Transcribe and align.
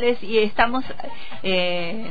Y 0.00 0.38
estamos 0.38 0.82
eh, 1.42 2.10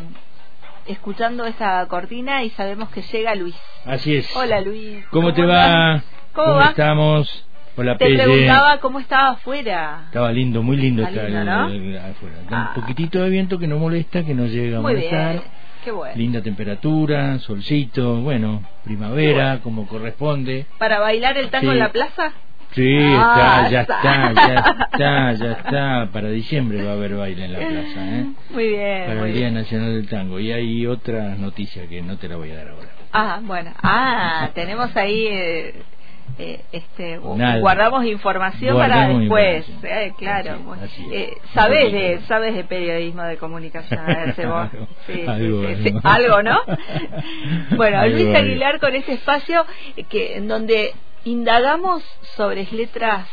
escuchando 0.86 1.46
esa 1.46 1.84
cortina 1.88 2.44
y 2.44 2.52
sabemos 2.52 2.90
que 2.90 3.02
llega 3.02 3.34
Luis. 3.34 3.56
Así 3.86 4.16
es. 4.16 4.36
Hola 4.36 4.62
Luis. 4.62 5.04
¿Cómo, 5.10 5.34
te 5.34 5.44
va? 5.44 6.04
¿Cómo, 6.34 6.54
va? 6.56 6.66
estamos? 6.66 7.46
Hola, 7.76 7.98
Te 7.98 8.06
preguntaba 8.14 8.78
cómo 8.80 9.00
estaba 9.00 9.30
afuera. 9.30 10.04
Estaba 10.06 10.32
lindo, 10.32 10.62
muy 10.62 10.78
lindo 10.78 11.02
Está 11.04 11.24
lindo, 11.24 11.44
¿no? 11.46 11.62
afuera. 11.64 12.36
Ah. 12.52 12.74
Un 12.76 12.82
poquitito 12.82 13.24
de 13.24 13.30
viento 13.30 13.58
que 13.58 13.68
no 13.68 13.80
molesta, 13.80 14.24
que 14.24 14.36
no 14.36 14.46
llega 14.46 14.78
a 14.78 14.82
Muy 14.82 14.94
molestar. 14.94 15.32
bien. 15.32 15.44
Qué 15.84 15.92
bueno. 15.92 16.16
Linda 16.16 16.42
temperatura, 16.44 17.40
solcito, 17.40 18.18
bueno, 18.18 18.62
primavera, 18.84 19.62
como 19.64 19.88
corresponde. 19.88 20.66
¿Para 20.78 21.00
bailar 21.00 21.38
el 21.38 21.50
tango 21.50 21.68
Sí. 21.72 21.72
en 21.72 21.80
la 21.80 21.92
plaza? 21.92 22.34
Sí, 22.74 22.98
Ah, 23.02 23.64
está, 23.66 23.70
ya 23.70 23.82
está. 23.82 24.30
está, 24.30 24.34
ya 24.34 24.54
está, 24.54 25.34
ya 25.34 25.52
está. 25.54 26.10
Para 26.14 26.30
diciembre 26.30 26.84
va 26.84 26.92
a 26.92 26.94
haber 26.94 27.16
baile 27.16 27.46
en 27.46 27.54
la 27.54 27.60
plaza, 27.60 28.06
¿eh? 28.06 28.26
Muy 28.52 28.68
bien. 28.68 29.06
Para 29.08 29.20
muy 29.22 29.30
el 29.30 29.36
Día 29.36 29.46
bien. 29.48 29.54
Nacional 29.56 29.94
del 29.96 30.08
Tango. 30.08 30.40
Y 30.40 30.52
hay 30.52 30.86
otra 30.86 31.36
noticia 31.36 31.88
que 31.88 32.02
no 32.02 32.18
te 32.18 32.28
la 32.28 32.36
voy 32.36 32.52
a 32.52 32.56
dar 32.56 32.68
ahora. 32.70 32.88
Ah, 33.12 33.40
bueno. 33.42 33.72
Ah, 33.82 34.50
tenemos 34.54 34.96
ahí 34.96 35.26
eh, 35.28 35.82
eh, 36.38 36.62
este 36.72 37.20
Nada. 37.36 37.60
guardamos 37.60 38.06
información 38.06 38.78
para 38.78 38.96
Guardamos 39.08 39.20
después, 39.22 39.68
información. 39.68 39.98
eh, 40.04 40.14
claro. 40.18 40.52
Así 40.74 40.84
es, 40.84 40.84
así 40.92 41.06
es. 41.12 41.12
eh, 41.32 41.38
sabes 41.56 41.92
de 41.92 42.20
sabes 42.28 42.56
de 42.56 42.64
periodismo 42.66 43.24
de 43.24 43.38
comunicación, 43.38 44.00
a 44.00 44.06
ver, 44.06 44.48
vos. 44.48 44.70
Sí, 45.08 45.24
algo, 45.28 45.64
sí, 45.84 45.88
algo. 45.88 46.02
algo, 46.38 46.44
¿no? 46.44 46.60
Bueno, 47.76 48.00
Algo, 48.00 48.16
Luis. 48.16 48.36
Aguilar 48.36 48.80
con 48.80 48.96
este 48.96 49.14
espacio 49.14 49.66
eh, 49.98 50.04
que 50.04 50.38
en 50.38 50.48
donde 50.48 50.94
indagamos 51.26 52.04
sobre 52.36 52.68
letras 52.72 53.28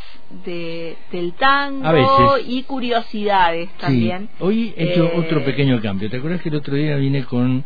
de, 0.45 0.97
del 1.12 1.34
tango 1.34 1.87
A 1.87 1.93
veces. 1.93 2.48
y 2.48 2.62
curiosidades 2.65 3.70
también. 3.78 4.23
Sí. 4.39 4.45
Hoy 4.45 4.75
he 4.77 4.93
hecho 4.93 5.06
Eh, 5.06 5.12
otro 5.19 5.45
pequeño 5.45 5.81
cambio. 5.81 6.11
¿Te 6.11 6.17
acuerdas 6.17 6.41
que 6.43 6.48
el 6.48 6.56
otro 6.56 6.75
día 6.75 6.97
vine 6.97 7.25
con 7.25 7.65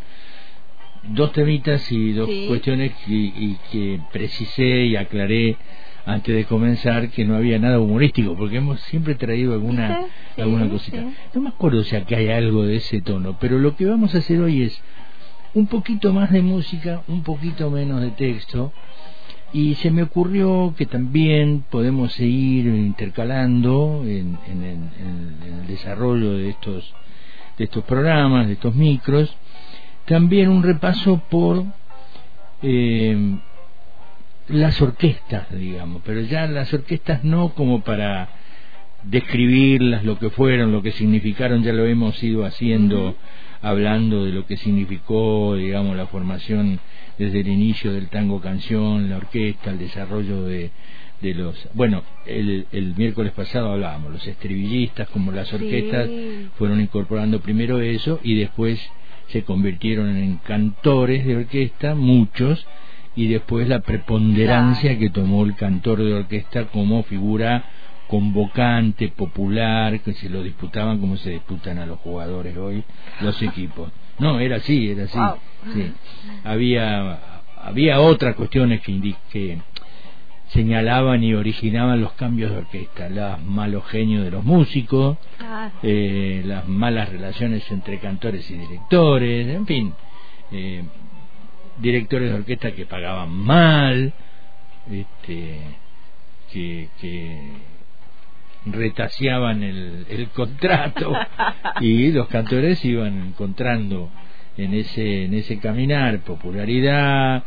dos 1.04 1.32
temitas 1.32 1.90
y 1.90 2.12
dos 2.12 2.28
Sí. 2.28 2.44
cuestiones 2.48 2.92
y, 3.06 3.14
y 3.34 3.58
que 3.72 4.00
precisé 4.12 4.84
y 4.86 4.96
aclaré 4.96 5.56
antes 6.04 6.34
de 6.34 6.44
comenzar 6.44 7.10
que 7.10 7.24
no 7.24 7.36
había 7.36 7.58
nada 7.58 7.78
humorístico 7.78 8.34
porque 8.36 8.56
hemos 8.56 8.80
siempre 8.82 9.14
traído 9.14 9.52
alguna 9.54 10.00
alguna 10.36 10.68
cosita. 10.68 11.02
No 11.34 11.40
me 11.42 11.48
acuerdo 11.48 11.82
si 11.84 11.94
acá 11.96 12.16
hay 12.16 12.28
algo 12.28 12.64
de 12.64 12.76
ese 12.76 13.00
tono, 13.00 13.36
pero 13.40 13.58
lo 13.58 13.76
que 13.76 13.86
vamos 13.86 14.14
a 14.14 14.18
hacer 14.18 14.40
hoy 14.40 14.62
es 14.62 14.82
un 15.54 15.66
poquito 15.66 16.12
más 16.12 16.30
de 16.30 16.42
música, 16.42 17.02
un 17.08 17.22
poquito 17.22 17.70
menos 17.70 18.00
de 18.02 18.10
texto. 18.10 18.72
Y 19.52 19.74
se 19.76 19.90
me 19.90 20.02
ocurrió 20.04 20.74
que 20.76 20.86
también 20.86 21.64
podemos 21.70 22.12
seguir 22.12 22.66
intercalando 22.66 24.02
en, 24.06 24.38
en 24.46 24.62
el, 24.62 24.78
en- 24.98 25.36
el 25.60 25.66
desarrollo 25.66 26.32
de 26.34 26.50
estos, 26.50 26.94
de 27.58 27.64
estos 27.64 27.82
programas, 27.84 28.46
de 28.46 28.52
estos 28.52 28.74
micros, 28.76 29.34
también 30.06 30.48
un 30.50 30.62
repaso 30.62 31.20
por 31.28 31.64
eh, 32.62 33.38
las 34.48 34.80
orquestas, 34.80 35.46
digamos, 35.50 36.02
pero 36.04 36.20
ya 36.20 36.46
las 36.46 36.72
orquestas 36.72 37.24
no 37.24 37.50
como 37.54 37.82
para 37.82 38.28
describirlas, 39.04 40.04
lo 40.04 40.18
que 40.18 40.30
fueron, 40.30 40.72
lo 40.72 40.82
que 40.82 40.92
significaron, 40.92 41.62
ya 41.62 41.72
lo 41.72 41.86
hemos 41.86 42.22
ido 42.22 42.44
haciendo. 42.44 43.16
Hablando 43.62 44.24
de 44.24 44.32
lo 44.32 44.46
que 44.46 44.56
significó, 44.56 45.54
digamos, 45.56 45.96
la 45.96 46.06
formación 46.06 46.80
desde 47.18 47.40
el 47.40 47.48
inicio 47.48 47.92
del 47.92 48.08
tango 48.08 48.40
canción, 48.40 49.10
la 49.10 49.18
orquesta, 49.18 49.70
el 49.70 49.78
desarrollo 49.78 50.42
de, 50.44 50.70
de 51.20 51.34
los... 51.34 51.68
Bueno, 51.74 52.02
el, 52.26 52.66
el 52.72 52.94
miércoles 52.96 53.32
pasado 53.32 53.72
hablábamos, 53.72 54.12
los 54.12 54.26
estribillistas 54.26 55.08
como 55.10 55.30
las 55.32 55.48
Sí. 55.48 55.56
orquestas 55.56 56.08
fueron 56.56 56.80
incorporando 56.80 57.40
primero 57.40 57.80
eso 57.80 58.20
y 58.22 58.34
después 58.36 58.80
se 59.28 59.42
convirtieron 59.44 60.16
en 60.16 60.36
cantores 60.38 61.24
de 61.26 61.36
orquesta, 61.36 61.94
muchos, 61.94 62.66
y 63.14 63.26
después 63.28 63.68
la 63.68 63.80
preponderancia 63.80 64.98
que 64.98 65.10
tomó 65.10 65.44
el 65.44 65.54
cantor 65.56 66.02
de 66.02 66.14
orquesta 66.14 66.66
como 66.68 67.02
figura 67.02 67.64
convocante, 68.10 69.08
popular, 69.08 70.00
que 70.00 70.12
se 70.14 70.28
lo 70.28 70.42
disputaban 70.42 70.98
como 70.98 71.16
se 71.16 71.30
disputan 71.30 71.78
a 71.78 71.86
los 71.86 72.00
jugadores 72.00 72.56
hoy 72.56 72.82
los 73.20 73.40
equipos. 73.50 73.92
No, 74.18 74.40
era 74.40 74.56
así, 74.56 74.90
era 74.90 75.04
así. 75.04 75.16
Wow. 75.16 75.36
sí. 75.72 75.92
Había 76.44 77.20
había 77.62 78.00
otras 78.00 78.34
cuestiones 78.34 78.80
que, 78.80 79.14
que 79.30 79.58
señalaban 80.48 81.22
y 81.22 81.34
originaban 81.34 82.00
los 82.00 82.12
cambios 82.14 82.50
de 82.50 82.58
orquesta, 82.58 83.08
los 83.08 83.40
malos 83.44 83.86
genios 83.86 84.24
de 84.24 84.32
los 84.32 84.44
músicos, 84.44 85.16
Ah, 85.38 85.70
eh, 85.82 86.42
las 86.44 86.66
malas 86.66 87.10
relaciones 87.10 87.70
entre 87.70 87.98
cantores 87.98 88.50
y 88.50 88.54
directores, 88.54 89.46
en 89.46 89.66
fin, 89.66 89.94
eh, 90.50 90.82
directores 91.78 92.30
de 92.30 92.38
orquesta 92.38 92.72
que 92.72 92.86
pagaban 92.86 93.30
mal, 93.30 94.12
este, 94.90 95.60
que, 96.52 96.88
que 97.00 97.38
retaseaban 98.66 99.62
el, 99.62 100.06
el 100.08 100.28
contrato 100.28 101.12
y 101.80 102.12
los 102.12 102.28
cantores 102.28 102.84
iban 102.84 103.28
encontrando 103.28 104.10
en 104.56 104.74
ese 104.74 105.24
en 105.24 105.34
ese 105.34 105.58
caminar 105.58 106.20
popularidad 106.20 107.42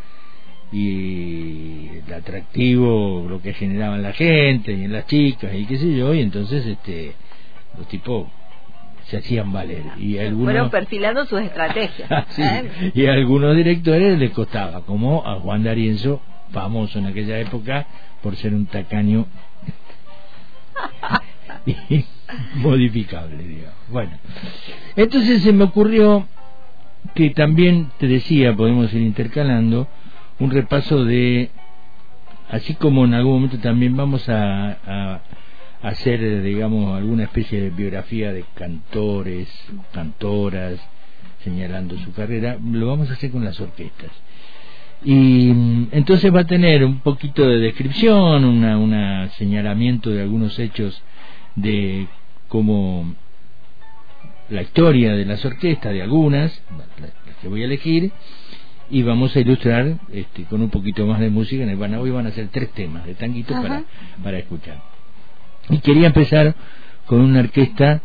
y 0.71 1.87
el 2.05 2.13
atractivo 2.13 3.27
lo 3.29 3.41
que 3.41 3.53
generaban 3.53 4.01
la 4.01 4.13
gente 4.13 4.73
y 4.73 4.85
en 4.85 4.93
las 4.93 5.05
chicas 5.05 5.53
y 5.53 5.65
qué 5.65 5.77
sé 5.77 5.95
yo 5.95 6.13
y 6.13 6.21
entonces 6.21 6.65
este 6.65 7.13
los 7.77 7.87
tipos 7.87 8.27
se 9.05 9.17
hacían 9.17 9.51
valer 9.51 9.83
y 9.99 10.17
algunos 10.17 10.45
fueron 10.45 10.69
perfilando 10.69 11.25
sus 11.25 11.41
estrategias. 11.43 12.09
Sí, 12.29 12.43
y 12.95 13.05
a 13.05 13.13
algunos 13.13 13.55
directores 13.55 14.17
les 14.17 14.31
costaba 14.31 14.81
como 14.81 15.27
a 15.27 15.39
Juan 15.39 15.63
D'Arienzo 15.63 16.21
famoso 16.51 16.99
en 16.99 17.07
aquella 17.07 17.39
época 17.39 17.85
por 18.21 18.35
ser 18.35 18.53
un 18.53 18.65
tacaño 18.65 19.27
modificable 22.55 23.37
digamos. 23.43 23.75
Bueno. 23.89 24.11
Entonces 24.95 25.43
se 25.43 25.53
me 25.53 25.65
ocurrió 25.65 26.27
que 27.15 27.29
también 27.31 27.91
te 27.99 28.07
decía 28.07 28.55
podemos 28.55 28.93
ir 28.93 29.01
intercalando 29.01 29.87
un 30.39 30.51
repaso 30.51 31.03
de 31.05 31.51
así 32.49 32.75
como 32.75 33.05
en 33.05 33.13
algún 33.13 33.33
momento 33.33 33.59
también 33.59 33.95
vamos 33.95 34.27
a, 34.29 34.77
a 34.85 35.21
hacer 35.81 36.41
digamos 36.41 36.95
alguna 36.95 37.23
especie 37.23 37.61
de 37.61 37.69
biografía 37.69 38.31
de 38.31 38.45
cantores 38.55 39.49
cantoras 39.91 40.79
señalando 41.43 41.97
su 41.97 42.13
carrera 42.13 42.57
lo 42.63 42.87
vamos 42.87 43.09
a 43.09 43.13
hacer 43.13 43.31
con 43.31 43.43
las 43.43 43.59
orquestas 43.59 44.11
y 45.03 45.51
mm, 45.53 45.89
entonces 45.91 46.33
va 46.33 46.41
a 46.41 46.47
tener 46.47 46.83
un 46.83 46.99
poquito 46.99 47.47
de 47.47 47.59
descripción 47.59 48.45
una 48.45 48.77
una 48.77 49.29
señalamiento 49.29 50.09
de 50.09 50.21
algunos 50.21 50.57
hechos 50.59 51.01
de 51.55 52.07
cómo 52.47 53.13
la 54.49 54.61
historia 54.61 55.13
de 55.13 55.25
las 55.25 55.43
orquestas 55.45 55.93
de 55.93 56.01
algunas 56.01 56.61
las 56.99 57.35
que 57.41 57.47
voy 57.47 57.61
a 57.61 57.65
elegir 57.65 58.11
y 58.89 59.01
vamos 59.01 59.35
a 59.35 59.39
ilustrar 59.39 59.97
este, 60.11 60.43
con 60.43 60.61
un 60.61 60.69
poquito 60.69 61.05
más 61.07 61.19
de 61.19 61.29
música. 61.29 61.63
En 61.63 61.69
el 61.69 61.95
Hoy 61.95 62.11
van 62.11 62.27
a 62.27 62.31
ser 62.31 62.49
tres 62.49 62.71
temas 62.73 63.05
de 63.05 63.15
tanguito 63.15 63.53
para, 63.53 63.83
para 64.23 64.37
escuchar. 64.37 64.81
Y 65.69 65.79
quería 65.79 66.07
empezar 66.07 66.55
con 67.05 67.21
una 67.21 67.39
orquesta, 67.39 68.01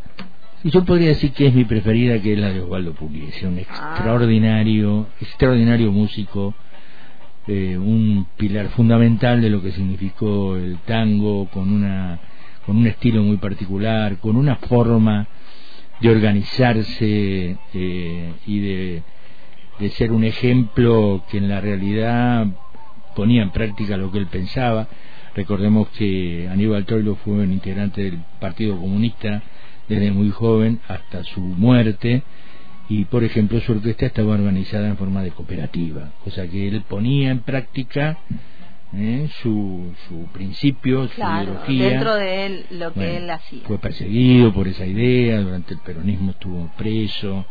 y 0.64 0.70
yo 0.70 0.84
podría 0.84 1.08
decir 1.08 1.32
que 1.32 1.48
es 1.48 1.54
mi 1.54 1.64
preferida, 1.64 2.20
que 2.20 2.32
es 2.32 2.38
la 2.38 2.52
de 2.52 2.60
Osvaldo 2.60 2.94
Pugliese, 2.94 3.46
un 3.46 3.58
extraordinario, 3.58 5.08
extraordinario 5.20 5.92
músico, 5.92 6.54
eh, 7.48 7.78
un 7.78 8.26
pilar 8.36 8.68
fundamental 8.68 9.40
de 9.40 9.48
lo 9.50 9.62
que 9.62 9.72
significó 9.72 10.56
el 10.56 10.78
tango, 10.86 11.48
con 11.48 11.72
una 11.72 12.20
con 12.66 12.76
un 12.76 12.86
estilo 12.86 13.22
muy 13.22 13.38
particular, 13.38 14.18
con 14.18 14.36
una 14.36 14.56
forma 14.56 15.26
de 16.02 16.10
organizarse 16.10 17.56
eh, 17.72 18.32
y 18.46 18.60
de, 18.60 19.02
de 19.78 19.88
ser 19.90 20.12
un 20.12 20.24
ejemplo 20.24 21.24
que 21.30 21.38
en 21.38 21.48
la 21.48 21.62
realidad 21.62 22.46
ponía 23.16 23.42
en 23.42 23.50
práctica 23.50 23.96
lo 23.96 24.12
que 24.12 24.18
él 24.18 24.26
pensaba. 24.26 24.86
Recordemos 25.34 25.88
que 25.96 26.46
Aníbal 26.50 26.84
Troilo 26.84 27.14
fue 27.16 27.34
un 27.34 27.52
integrante 27.52 28.02
del 28.02 28.18
Partido 28.38 28.76
Comunista 28.78 29.42
desde 29.88 30.10
muy 30.10 30.30
joven 30.30 30.80
hasta 30.86 31.24
su 31.24 31.40
muerte 31.40 32.22
y 32.88 33.04
por 33.04 33.22
ejemplo 33.24 33.60
su 33.60 33.72
orquesta 33.72 34.06
estaba 34.06 34.34
organizada 34.34 34.88
en 34.88 34.96
forma 34.96 35.22
de 35.22 35.30
cooperativa, 35.30 36.12
cosa 36.24 36.46
que 36.48 36.68
él 36.68 36.82
ponía 36.88 37.30
en 37.30 37.40
práctica 37.40 38.18
¿eh? 38.94 39.28
su, 39.42 39.92
su 40.08 40.26
principio, 40.32 41.06
su 41.08 41.14
Claro, 41.16 41.42
ideología. 41.42 41.88
dentro 41.90 42.14
de 42.16 42.46
él 42.46 42.66
lo 42.70 42.92
que 42.94 43.00
Bueno, 43.00 43.18
él 43.18 43.30
hacía. 43.30 43.60
Fue 43.66 43.78
perseguido 43.78 44.52
por 44.54 44.66
esa 44.68 44.86
idea, 44.86 45.40
durante 45.40 45.74
el 45.74 45.80
peronismo 45.80 46.30
estuvo 46.30 46.70
preso, 46.78 47.44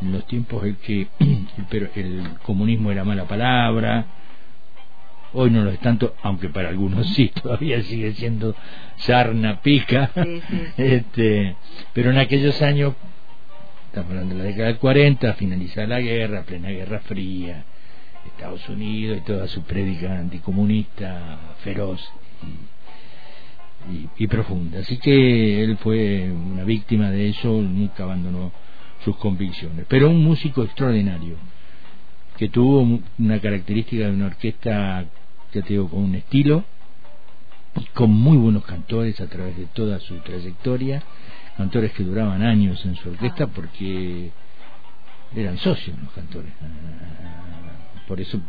en 0.00 0.12
los 0.12 0.26
tiempos 0.26 0.64
en 0.64 0.76
que 0.76 1.08
el, 1.18 1.46
pero- 1.68 1.88
el 1.96 2.22
comunismo 2.44 2.92
era 2.92 3.02
mala 3.02 3.24
palabra, 3.24 4.06
hoy 5.32 5.50
no 5.50 5.64
lo 5.64 5.70
es 5.70 5.80
tanto, 5.80 6.14
aunque 6.22 6.48
para 6.48 6.68
algunos 6.68 7.08
sí, 7.14 7.32
todavía 7.42 7.82
sigue 7.82 8.12
siendo 8.12 8.54
sarna, 8.96 9.60
pica, 9.60 10.10
este, 10.76 11.56
pero 11.92 12.10
en 12.12 12.18
aquellos 12.18 12.62
años, 12.62 12.94
estamos 13.96 14.12
hablando 14.12 14.34
de 14.34 14.42
la 14.42 14.48
década 14.50 14.66
del 14.66 14.76
40, 14.76 15.32
finalizada 15.34 15.86
la 15.86 16.00
guerra, 16.02 16.42
plena 16.42 16.68
guerra 16.68 17.00
fría, 17.00 17.64
Estados 18.26 18.68
Unidos 18.68 19.16
y 19.16 19.20
toda 19.22 19.48
su 19.48 19.62
prédica 19.62 20.18
anticomunista 20.18 21.38
feroz 21.64 22.06
y, 23.90 24.22
y, 24.22 24.26
profunda. 24.26 24.80
Así 24.80 24.98
que 24.98 25.64
él 25.64 25.78
fue 25.78 26.30
una 26.30 26.64
víctima 26.64 27.10
de 27.10 27.30
eso, 27.30 27.48
nunca 27.48 28.02
abandonó 28.02 28.52
sus 29.02 29.16
convicciones, 29.16 29.86
pero 29.88 30.10
un 30.10 30.22
músico 30.22 30.62
extraordinario 30.62 31.36
que 32.36 32.50
tuvo 32.50 33.00
una 33.18 33.40
característica 33.40 34.08
de 34.08 34.12
una 34.12 34.26
orquesta, 34.26 35.06
ya 35.54 35.62
te 35.62 35.68
digo, 35.70 35.88
con 35.88 36.00
un 36.00 36.16
estilo 36.16 36.64
con 37.94 38.10
muy 38.10 38.36
buenos 38.36 38.64
cantores 38.64 39.20
a 39.20 39.26
través 39.26 39.56
de 39.56 39.66
toda 39.66 40.00
su 40.00 40.16
trayectoria, 40.18 41.02
cantores 41.56 41.92
que 41.92 42.02
duraban 42.02 42.42
años 42.42 42.84
en 42.84 42.96
su 42.96 43.08
orquesta 43.10 43.44
ah. 43.44 43.50
porque 43.54 44.30
eran 45.34 45.58
socios 45.58 45.96
los 46.02 46.12
cantores. 46.12 46.52
Por 48.06 48.20
eso 48.20 48.40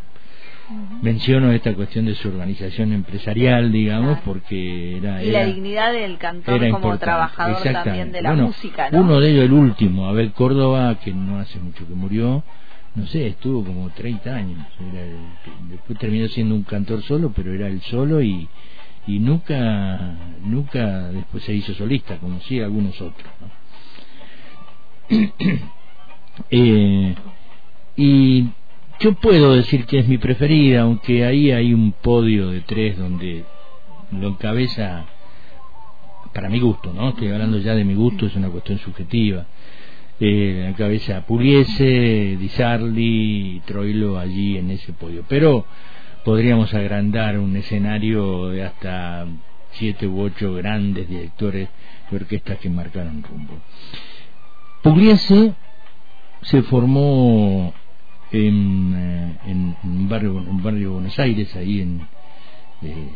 menciono 1.01 1.51
esta 1.51 1.74
cuestión 1.74 2.06
de 2.06 2.15
su 2.15 2.27
organización 2.27 2.92
empresarial, 2.92 3.71
digamos, 3.71 4.19
porque 4.25 4.98
era... 4.98 5.24
Y 5.24 5.31
la 5.31 5.45
dignidad 5.45 5.94
del 5.94 6.18
cantor 6.18 6.69
como 6.69 6.98
trabajador 6.98 7.62
también 7.63 8.12
de 8.12 8.21
la 8.21 8.33
música, 8.33 8.89
¿no? 8.92 9.01
Uno 9.01 9.19
de 9.19 9.31
ellos, 9.31 9.45
el 9.45 9.54
último, 9.54 10.07
Abel 10.07 10.33
Córdoba, 10.33 11.00
que 11.00 11.13
no 11.13 11.39
hace 11.39 11.59
mucho 11.59 11.88
que 11.88 11.94
murió, 11.94 12.44
no 12.95 13.06
sé, 13.07 13.27
estuvo 13.27 13.63
como 13.63 13.89
30 13.92 14.36
años. 14.36 14.65
después 15.69 15.98
terminó 16.00 16.27
siendo 16.27 16.56
un 16.56 16.63
cantor 16.63 17.01
solo, 17.04 17.31
pero 17.33 17.54
era 17.54 17.68
el 17.68 17.81
solo 17.81 18.21
y, 18.21 18.50
y 19.07 19.19
nunca, 19.19 20.15
nunca 20.44 21.09
después 21.09 21.44
se 21.44 21.54
hizo 21.54 21.74
solista, 21.74 22.18
como 22.18 22.39
sí 22.42 22.59
algunos 22.59 23.00
otros. 23.01 23.31
eh, 26.51 27.15
y 27.95 28.45
yo 29.00 29.13
puedo 29.13 29.56
decir 29.56 29.86
que 29.86 30.00
es 30.00 30.07
mi 30.07 30.18
preferida, 30.18 30.81
aunque 30.81 31.25
ahí 31.25 31.51
hay 31.51 31.74
un 31.74 31.94
podio 31.94 32.50
de 32.50 32.62
tres 32.62 32.98
donde 32.98 33.44
lo 34.12 34.27
encabeza 34.27 35.06
para 36.33 36.50
mi 36.50 36.59
gusto, 36.59 36.94
¿no? 36.94 37.09
Estoy 37.09 37.30
hablando 37.30 37.57
ya 37.57 37.74
de 37.74 37.83
mi 37.83 37.95
gusto, 37.95 38.25
es 38.25 38.36
una 38.36 38.50
cuestión 38.50 38.77
subjetiva 38.80 39.45
eh, 40.19 40.65
la 40.69 40.75
cabeza 40.75 41.25
Puliese, 41.25 42.38
Di 42.38 42.50
Sarli, 42.50 43.62
Troilo 43.65 44.18
allí 44.18 44.57
en 44.57 44.71
ese 44.71 44.94
podio. 44.94 45.24
Pero 45.27 45.65
podríamos 46.27 46.74
agrandar 46.74 47.39
un 47.39 47.56
escenario 47.56 48.50
de 48.50 48.65
hasta 48.65 49.25
siete 49.71 50.06
u 50.06 50.19
ocho 50.19 50.56
grandes 50.56 51.07
directores 51.07 51.69
de 52.12 52.18
orquestas 52.18 52.59
que 52.59 52.69
marcaron 52.69 53.24
rumbo. 53.24 53.53
Pugliese 54.83 55.53
se 56.41 56.63
formó 56.63 57.74
en, 58.33 58.94
eh, 58.94 59.38
en, 59.45 59.77
un 59.85 60.09
barrio 60.09 60.33
un 60.33 60.62
barrio 60.62 60.89
de 60.89 60.94
Buenos 60.95 61.18
Aires 61.18 61.56
ahí 61.56 61.79
en 61.79 62.01
eh, 62.81 63.09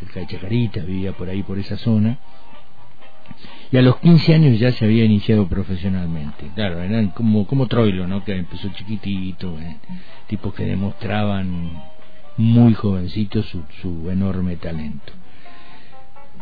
cerca 0.00 0.20
de 0.20 0.26
Chacarita 0.26 0.80
vivía 0.80 1.12
por 1.12 1.28
ahí 1.28 1.42
por 1.42 1.58
esa 1.58 1.76
zona 1.76 2.18
y 3.70 3.76
a 3.76 3.82
los 3.82 3.98
15 3.98 4.34
años 4.34 4.58
ya 4.58 4.72
se 4.72 4.86
había 4.86 5.04
iniciado 5.04 5.46
profesionalmente. 5.46 6.50
Claro, 6.54 6.80
eran 6.80 7.08
como, 7.08 7.46
como 7.46 7.66
Troilo, 7.66 8.06
¿no? 8.06 8.24
Que 8.24 8.34
empezó 8.34 8.70
chiquitito, 8.70 9.58
eh, 9.60 9.76
tipos 10.26 10.54
que 10.54 10.64
demostraban 10.64 11.95
muy 12.36 12.74
jovencitos 12.74 13.46
su, 13.46 13.62
su 13.80 14.10
enorme 14.10 14.56
talento. 14.56 15.12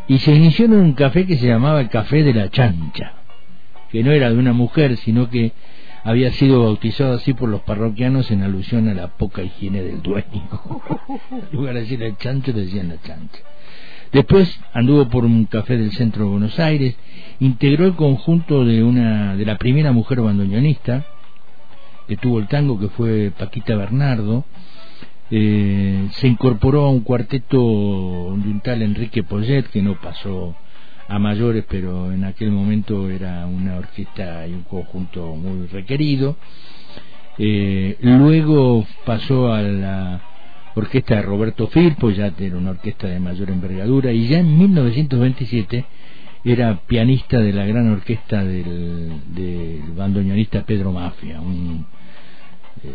Y 0.07 0.19
se 0.19 0.35
inició 0.35 0.67
en 0.67 0.75
un 0.75 0.93
café 0.93 1.27
que 1.27 1.39
se 1.39 1.47
llamaba 1.47 1.81
el 1.81 1.89
Café 1.89 2.23
de 2.23 2.35
la 2.35 2.51
Chancha, 2.51 3.13
que 3.91 4.03
no 4.03 4.13
era 4.13 4.31
de 4.31 4.37
una 4.37 4.53
mujer, 4.53 4.97
sino 4.99 5.31
que 5.31 5.53
había 6.05 6.31
sido 6.33 6.65
bautizado 6.65 7.15
así 7.15 7.33
por 7.33 7.49
los 7.49 7.63
parroquianos 7.63 8.31
en 8.31 8.43
alusión 8.43 8.89
a 8.89 8.95
la 8.95 9.09
poca 9.09 9.43
higiene 9.43 9.83
del 9.83 10.03
dueño. 10.03 10.49
en 11.31 11.57
lugar 11.57 11.75
de 11.75 11.81
decir 11.81 12.03
el 12.03 12.17
chancho, 12.19 12.53
decían 12.53 12.91
la 12.91 13.01
chancha. 13.01 13.39
Después 14.13 14.61
anduvo 14.75 15.09
por 15.09 15.25
un 15.25 15.47
café 15.47 15.79
del 15.79 15.93
centro 15.93 16.25
de 16.25 16.31
Buenos 16.31 16.59
Aires, 16.61 16.95
integró 17.41 17.87
el 17.87 17.95
conjunto 17.95 18.65
de 18.65 18.85
una 18.85 19.35
de 19.35 19.47
la 19.47 19.57
primera 19.57 19.93
mujer 19.93 20.21
bandoneonista 20.21 21.07
que 22.07 22.19
tuvo 22.19 22.39
el 22.39 22.49
tango, 22.49 22.79
que 22.79 22.89
fue 22.91 23.33
Paquita 23.37 23.75
Bernardo. 23.75 24.45
Eh, 25.31 26.09
se 26.13 26.29
incorporó 26.29 26.83
a 26.83 26.91
un 26.91 27.01
cuarteto 27.01 27.57
de 27.59 28.51
un 28.51 28.61
tal 28.63 28.83
Enrique 28.83 29.23
Poyet, 29.23 29.65
que 29.65 29.83
no 29.83 30.01
pasó 30.01 30.55
a 31.09 31.19
mayores, 31.19 31.65
pero 31.69 32.13
en 32.13 32.25
aquel 32.25 32.51
momento 32.51 33.09
era 33.09 33.47
una 33.47 33.77
orquesta 33.77 34.47
y 34.47 34.53
un 34.53 34.63
conjunto 34.63 35.35
muy 35.37 35.67
requerido. 35.67 36.37
Eh, 37.39 37.97
luego 38.01 38.87
pasó 39.05 39.53
a 39.53 39.63
la 39.63 40.21
orquesta 40.75 41.17
de 41.17 41.23
Roberto 41.23 41.69
Firpo, 41.69 42.11
ya 42.11 42.33
era 42.39 42.57
una 42.57 42.71
orquesta 42.71 43.09
de 43.09 43.19
mayor 43.21 43.51
envergadura, 43.51 44.13
y 44.13 44.29
ya 44.29 44.39
en 44.39 44.59
1927 44.59 45.85
era 46.45 46.81
pianista 46.87 47.39
de 47.39 47.53
la 47.53 47.65
gran 47.65 47.91
orquesta 47.91 48.45
del, 48.45 49.83
bandoneonista 49.97 50.65
Pedro 50.65 50.93
Mafia, 50.93 51.41
eh, 52.83 52.89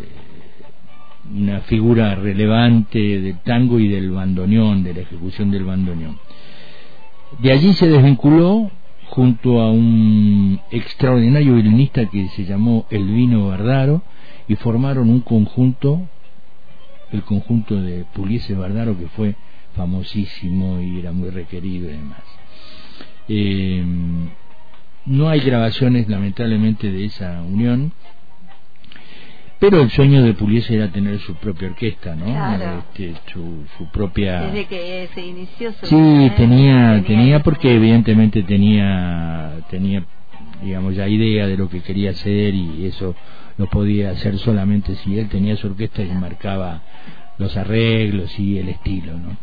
una 1.34 1.60
figura 1.60 2.14
relevante 2.14 2.98
del 2.98 3.38
tango 3.40 3.78
y 3.78 3.88
del 3.88 4.10
bandoneón, 4.10 4.82
de 4.82 4.94
la 4.94 5.00
ejecución 5.00 5.50
del 5.50 5.64
bandoneón. 5.64 6.18
De 7.38 7.52
allí 7.52 7.72
se 7.74 7.88
desvinculó 7.88 8.70
junto 9.08 9.60
a 9.60 9.70
un 9.70 10.60
extraordinario 10.70 11.54
violinista 11.54 12.06
que 12.06 12.28
se 12.28 12.44
llamó 12.44 12.86
Elvino 12.90 13.48
Bardaro 13.48 14.02
y 14.48 14.56
formaron 14.56 15.08
un 15.10 15.20
conjunto 15.20 16.08
el 17.12 17.22
conjunto 17.22 17.80
de 17.80 18.04
Puliese 18.12 18.54
Bardaro, 18.54 18.96
que 18.96 19.08
fue 19.08 19.34
famosísimo 19.74 20.80
y 20.80 20.98
era 20.98 21.12
muy 21.12 21.30
requerido 21.30 21.88
y 21.88 21.94
demás. 21.94 22.22
Eh, 23.28 23.84
no 25.06 25.28
hay 25.28 25.40
grabaciones, 25.40 26.08
lamentablemente, 26.08 26.90
de 26.90 27.04
esa 27.06 27.42
unión, 27.42 27.92
pero 29.60 29.82
el 29.82 29.90
sueño 29.90 30.22
de 30.22 30.32
Puliese 30.32 30.74
era 30.74 30.90
tener 30.90 31.18
su 31.20 31.34
propia 31.34 31.68
orquesta, 31.68 32.16
¿no? 32.16 32.26
Este, 32.78 33.14
su, 33.30 33.64
su, 33.76 33.86
propia. 33.90 34.40
Desde 34.40 34.64
que 34.64 35.08
se 35.14 35.26
inició 35.26 35.72
su. 35.74 35.86
Sí, 35.86 36.32
tenía, 36.36 37.02
tenía, 37.06 37.42
porque 37.42 37.74
evidentemente 37.74 38.42
tenía, 38.42 39.52
tenía, 39.68 40.04
digamos, 40.62 40.94
ya 40.96 41.06
idea 41.06 41.46
de 41.46 41.58
lo 41.58 41.68
que 41.68 41.82
quería 41.82 42.10
hacer 42.10 42.54
y 42.54 42.86
eso 42.86 43.14
lo 43.58 43.66
podía 43.66 44.10
hacer 44.10 44.38
solamente 44.38 44.94
si 44.96 45.18
él 45.18 45.28
tenía 45.28 45.54
su 45.56 45.66
orquesta 45.66 46.02
y 46.02 46.08
marcaba 46.08 46.80
los 47.36 47.54
arreglos 47.58 48.38
y 48.38 48.56
el 48.56 48.70
estilo. 48.70 49.12
¿no? 49.12 49.36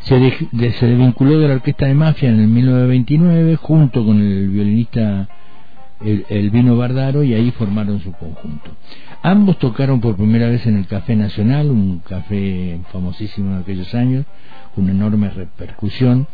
Se, 0.00 0.18
desvinculó 0.50 1.38
de 1.38 1.46
la 1.48 1.54
orquesta 1.54 1.86
de 1.86 1.94
Mafia 1.94 2.30
en 2.30 2.40
el 2.40 2.48
1929 2.48 3.56
junto 3.56 4.04
con 4.04 4.20
el 4.20 4.48
violinista 4.48 5.28
el, 6.00 6.50
Vino 6.50 6.76
Bardaro 6.76 7.22
y 7.22 7.34
ahí 7.34 7.50
formaron 7.52 8.00
su 8.00 8.12
conjunto. 8.12 8.70
Ambos 9.22 9.58
tocaron 9.58 10.00
por 10.00 10.16
primera 10.16 10.48
vez 10.48 10.66
en 10.66 10.78
el 10.78 10.86
Café 10.86 11.14
Nacional, 11.16 11.70
un 11.70 12.00
café 12.00 12.80
famosísimo 12.90 13.54
en 13.54 13.62
aquellos 13.62 13.94
años, 13.94 14.24
con 14.74 14.88
enorme 14.88 15.30
repercusión, 15.30 16.26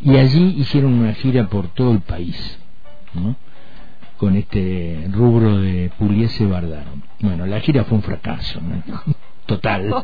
y 0.00 0.16
allí 0.16 0.56
hicieron 0.58 0.94
una 0.94 1.14
gira 1.14 1.48
por 1.48 1.68
todo 1.68 1.92
el 1.92 2.00
país. 2.00 2.58
¿no? 3.14 3.36
con 4.16 4.36
este 4.36 5.08
rubro 5.12 5.58
de 5.58 5.90
Puliese 5.98 6.46
Bardaro. 6.46 6.92
Bueno, 7.20 7.46
la 7.46 7.60
gira 7.60 7.84
fue 7.84 7.98
un 7.98 8.02
fracaso, 8.02 8.60
total. 9.46 9.94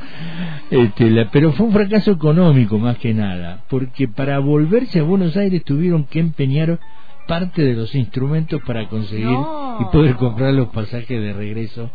este, 0.70 1.26
pero 1.32 1.52
fue 1.52 1.66
un 1.66 1.72
fracaso 1.72 2.12
económico 2.12 2.78
más 2.78 2.98
que 2.98 3.12
nada, 3.12 3.64
porque 3.68 4.08
para 4.08 4.38
volverse 4.38 5.00
a 5.00 5.02
Buenos 5.02 5.36
Aires 5.36 5.64
tuvieron 5.64 6.04
que 6.04 6.20
empeñar 6.20 6.78
parte 7.26 7.62
de 7.62 7.74
los 7.74 7.94
instrumentos 7.94 8.60
para 8.66 8.88
conseguir 8.88 9.38
y 9.80 9.84
poder 9.92 10.16
comprar 10.16 10.54
los 10.54 10.68
pasajes 10.68 11.20
de 11.20 11.32
regreso 11.32 11.90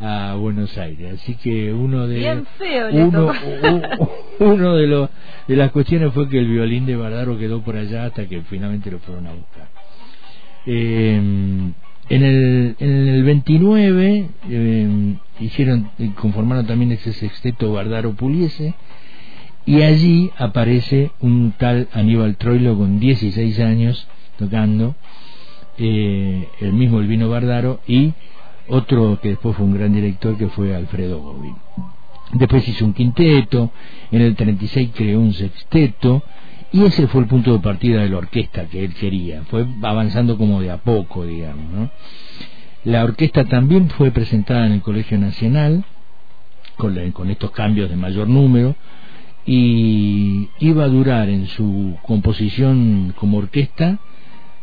a 0.00 0.34
Buenos 0.34 0.76
Aires. 0.78 1.20
Así 1.20 1.34
que 1.36 1.72
uno 1.72 2.06
de 2.06 2.44
uno, 2.92 3.32
uno 4.40 4.76
de 4.76 4.86
los 4.86 5.10
de 5.46 5.56
las 5.56 5.70
cuestiones 5.72 6.12
fue 6.12 6.28
que 6.28 6.38
el 6.38 6.48
violín 6.48 6.86
de 6.86 6.96
Bardaro 6.96 7.38
quedó 7.38 7.62
por 7.62 7.76
allá 7.76 8.06
hasta 8.06 8.26
que 8.26 8.42
finalmente 8.42 8.90
lo 8.90 8.98
fueron 9.00 9.26
a 9.26 9.32
buscar. 9.32 9.68
Eh, 10.66 11.16
en 12.10 12.24
el, 12.24 12.76
en 12.80 13.08
el 13.08 13.22
29 13.22 14.28
eh, 14.48 15.14
hicieron, 15.38 15.90
conformaron 16.16 16.66
también 16.66 16.92
ese 16.92 17.12
sexteto 17.12 17.72
Bardaro 17.72 18.14
Puliese 18.14 18.74
y 19.70 19.82
allí 19.84 20.32
aparece 20.36 21.12
un 21.20 21.52
tal 21.56 21.86
Aníbal 21.92 22.36
Troilo 22.36 22.76
con 22.76 22.98
16 22.98 23.60
años 23.60 24.04
tocando, 24.36 24.96
eh, 25.78 26.48
el 26.60 26.72
mismo 26.72 26.98
Elvino 26.98 27.28
Bardaro 27.28 27.78
y 27.86 28.12
otro 28.66 29.20
que 29.22 29.28
después 29.28 29.54
fue 29.54 29.66
un 29.66 29.74
gran 29.74 29.92
director 29.94 30.36
que 30.36 30.48
fue 30.48 30.74
Alfredo 30.74 31.20
Gobin. 31.20 31.54
después 32.32 32.66
hizo 32.66 32.84
un 32.84 32.94
quinteto, 32.94 33.70
en 34.10 34.22
el 34.22 34.34
36 34.34 34.90
creó 34.92 35.20
un 35.20 35.34
sexteto, 35.34 36.20
y 36.72 36.82
ese 36.82 37.06
fue 37.06 37.20
el 37.20 37.28
punto 37.28 37.52
de 37.52 37.60
partida 37.60 38.00
de 38.00 38.08
la 38.08 38.18
orquesta 38.18 38.66
que 38.66 38.84
él 38.84 38.94
quería, 38.94 39.44
fue 39.44 39.64
avanzando 39.82 40.36
como 40.36 40.60
de 40.60 40.72
a 40.72 40.78
poco, 40.78 41.24
digamos. 41.24 41.72
¿no? 41.72 41.90
La 42.82 43.04
orquesta 43.04 43.44
también 43.44 43.88
fue 43.90 44.10
presentada 44.10 44.66
en 44.66 44.72
el 44.72 44.82
Colegio 44.82 45.16
Nacional, 45.16 45.84
con, 46.76 47.12
con 47.12 47.30
estos 47.30 47.52
cambios 47.52 47.88
de 47.88 47.94
mayor 47.94 48.26
número, 48.26 48.74
y 49.52 50.48
iba 50.60 50.84
a 50.84 50.88
durar 50.88 51.28
en 51.28 51.48
su 51.48 51.96
composición 52.02 53.12
como 53.16 53.38
orquesta 53.38 53.98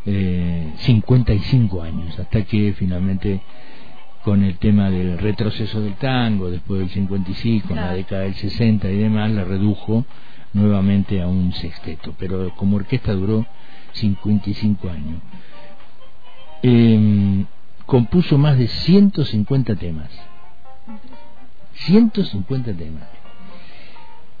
eh, 0.06 0.72
55 0.78 1.82
años, 1.82 2.18
hasta 2.18 2.42
que 2.46 2.72
finalmente 2.72 3.42
con 4.24 4.42
el 4.44 4.56
tema 4.56 4.88
del 4.88 5.18
retroceso 5.18 5.82
del 5.82 5.96
tango, 5.96 6.50
después 6.50 6.80
del 6.80 6.88
55, 6.88 7.68
con 7.68 7.76
la 7.76 7.92
década 7.92 8.22
del 8.22 8.34
60 8.34 8.88
y 8.88 8.96
demás, 8.96 9.30
la 9.30 9.44
redujo 9.44 10.06
nuevamente 10.54 11.20
a 11.20 11.26
un 11.26 11.52
sexteto, 11.52 12.14
pero 12.18 12.54
como 12.56 12.76
orquesta 12.76 13.12
duró 13.12 13.44
55 13.92 14.88
años. 14.88 15.20
Eh, 16.62 17.44
compuso 17.84 18.38
más 18.38 18.56
de 18.56 18.68
150 18.68 19.74
temas. 19.74 20.08
150 21.74 22.72
temas. 22.72 23.17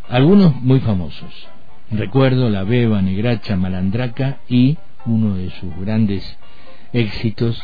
Algunos 0.08 0.54
muy 0.62 0.80
famosos. 0.80 1.48
Recuerdo 1.90 2.48
La 2.50 2.64
Beba, 2.64 3.02
Negracha, 3.02 3.56
Malandraca 3.56 4.38
y 4.48 4.78
uno 5.06 5.36
de 5.36 5.50
sus 5.50 5.74
grandes 5.80 6.38
éxitos 6.92 7.62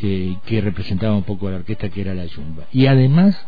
eh, 0.00 0.36
que 0.46 0.60
representaba 0.60 1.16
un 1.16 1.24
poco 1.24 1.48
a 1.48 1.52
la 1.52 1.56
orquesta 1.58 1.88
que 1.88 2.00
era 2.00 2.14
la 2.14 2.26
Yumba. 2.26 2.64
Y 2.72 2.86
además, 2.86 3.46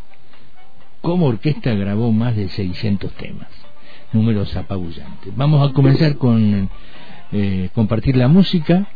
como 1.00 1.26
orquesta 1.26 1.72
grabó 1.74 2.12
más 2.12 2.36
de 2.36 2.48
600 2.48 3.12
temas 3.12 3.48
números 4.12 4.56
apabullantes. 4.56 5.34
Vamos 5.36 5.68
a 5.68 5.72
comenzar 5.72 6.16
con 6.16 6.68
eh, 7.32 7.70
compartir 7.74 8.16
la 8.16 8.28
música. 8.28 8.86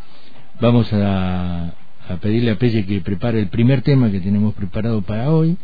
Vamos 0.60 0.92
a, 0.92 1.72
a 2.08 2.16
pedirle 2.16 2.50
a 2.50 2.58
Pelle 2.58 2.84
que 2.84 3.00
prepare 3.00 3.40
el 3.40 3.48
primer 3.48 3.82
tema 3.82 4.10
que 4.10 4.20
tenemos 4.20 4.54
preparado 4.54 5.02
para 5.02 5.30
hoy. 5.30 5.56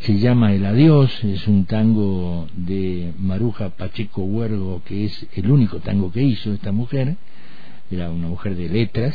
Se 0.00 0.18
llama 0.18 0.52
El 0.52 0.64
Adiós, 0.64 1.22
es 1.22 1.46
un 1.46 1.64
tango 1.66 2.48
de 2.56 3.12
Maruja 3.18 3.70
Pacheco 3.70 4.22
Huergo, 4.22 4.82
que 4.84 5.04
es 5.04 5.26
el 5.34 5.50
único 5.50 5.78
tango 5.78 6.10
que 6.10 6.22
hizo 6.22 6.52
esta 6.52 6.72
mujer. 6.72 7.16
Era 7.90 8.10
una 8.10 8.28
mujer 8.28 8.56
de 8.56 8.68
letras 8.68 9.14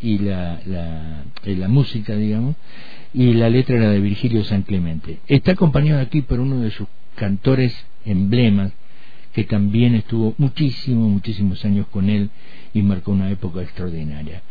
y 0.00 0.18
la, 0.18 0.60
la, 0.64 1.24
eh, 1.44 1.54
la 1.56 1.68
música, 1.68 2.16
digamos, 2.16 2.56
y 3.12 3.34
la 3.34 3.50
letra 3.50 3.76
era 3.76 3.90
de 3.90 4.00
Virgilio 4.00 4.42
San 4.44 4.62
Clemente. 4.62 5.20
Está 5.28 5.52
acompañado 5.52 6.00
aquí 6.00 6.22
por 6.22 6.40
uno 6.40 6.60
de 6.60 6.70
sus 6.70 6.88
cantores 7.14 7.76
emblemas, 8.04 8.72
que 9.32 9.44
también 9.44 9.94
estuvo 9.94 10.34
muchísimos, 10.38 11.08
muchísimos 11.08 11.64
años 11.64 11.86
con 11.88 12.08
él 12.08 12.30
y 12.74 12.82
marcó 12.82 13.12
una 13.12 13.30
época 13.30 13.62
extraordinaria. 13.62 14.42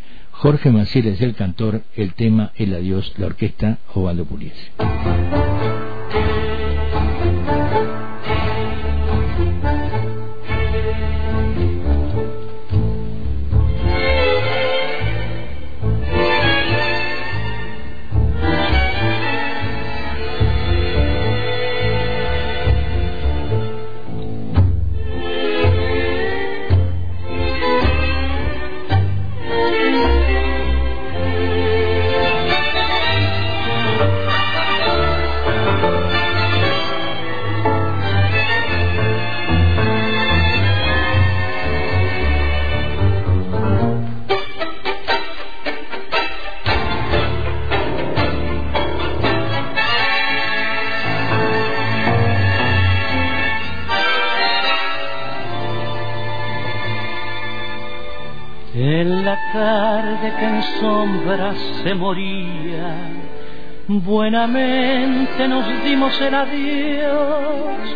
Jorge 0.42 0.70
Maciel 0.72 1.08
es 1.08 1.20
el 1.20 1.36
cantor, 1.36 1.82
el 1.98 2.14
tema 2.14 2.54
El 2.56 2.74
Adiós, 2.74 3.14
la 3.18 3.26
orquesta 3.26 3.80
Ovaldo 3.94 4.24
Puliese. 4.24 4.72
Se 61.84 61.94
moría, 61.94 62.96
buenamente 63.88 65.48
nos 65.48 65.84
dimos 65.84 66.20
el 66.22 66.34
adiós. 66.34 67.96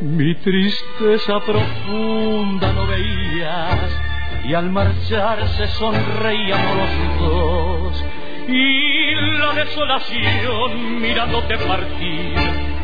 Mi 0.00 0.34
tristeza 0.34 1.38
profunda 1.46 2.72
no 2.72 2.86
veías 2.88 4.00
y 4.44 4.54
al 4.54 4.70
marcharse 4.70 5.68
sonreíamos 5.68 6.76
los 6.76 7.20
dos. 7.20 8.04
Y 8.48 9.14
la 9.38 9.52
desolación 9.52 11.00
mirándote 11.00 11.56
partir 11.58 12.31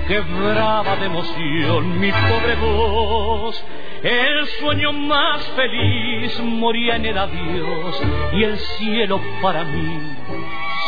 quebraba 0.08 0.96
de 0.96 1.06
emoción 1.06 2.00
mi 2.00 2.10
pobre 2.10 2.56
voz 2.56 3.64
el 4.02 4.46
sueño 4.60 4.92
más 4.92 5.42
feliz 5.56 6.40
moría 6.40 6.96
en 6.96 7.04
el 7.06 7.18
adiós 7.18 8.02
y 8.32 8.44
el 8.44 8.56
cielo 8.56 9.20
para 9.42 9.64
mí 9.64 10.00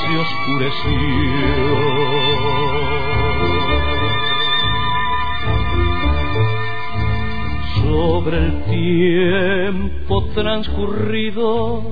se 0.01 0.17
oscureció. 0.17 0.81
Sobre 7.83 8.39
el 8.39 8.63
tiempo 8.65 10.25
transcurrido 10.35 11.83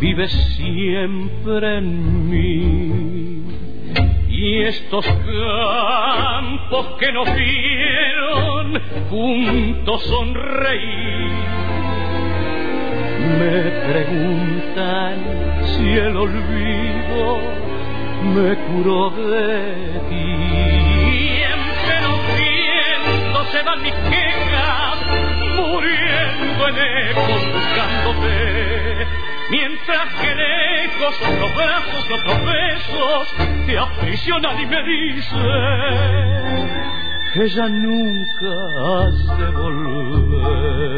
vive 0.00 0.28
siempre 0.28 1.78
en 1.78 2.30
mí 2.30 3.65
y 4.36 4.62
estos 4.64 5.06
campos 5.06 6.86
que 6.98 7.10
nos 7.10 7.26
vieron 7.34 8.82
juntos 9.08 10.02
sonreír 10.02 11.30
me 13.38 13.62
preguntan 13.90 15.14
si 15.64 15.88
el 15.90 16.16
olvido 16.16 17.38
me 18.34 18.56
curó 18.56 19.10
de 19.10 20.00
ti. 20.10 20.16
Y 20.16 21.42
en 21.42 21.60
pleno 21.82 22.12
viento 22.36 23.44
se 23.52 23.62
van 23.62 23.82
mis 23.82 23.94
quejas 23.94 25.35
muriendo 25.56 26.68
en 26.68 26.76
eco 26.76 27.22
buscándote 27.52 29.06
mientras 29.50 30.12
que 30.14 30.34
lejos 30.34 31.14
otros 31.22 31.54
brazos 31.56 32.06
y 32.08 32.12
otros 32.12 32.38
besos 32.44 33.34
te 33.66 33.78
aprisionan 33.78 34.60
y 34.60 34.66
me 34.66 34.82
dicen 34.82 35.96
que 37.34 37.48
ya 37.48 37.68
nunca 37.68 38.50
has 38.98 39.38
de 39.38 39.50
volver. 39.50 40.96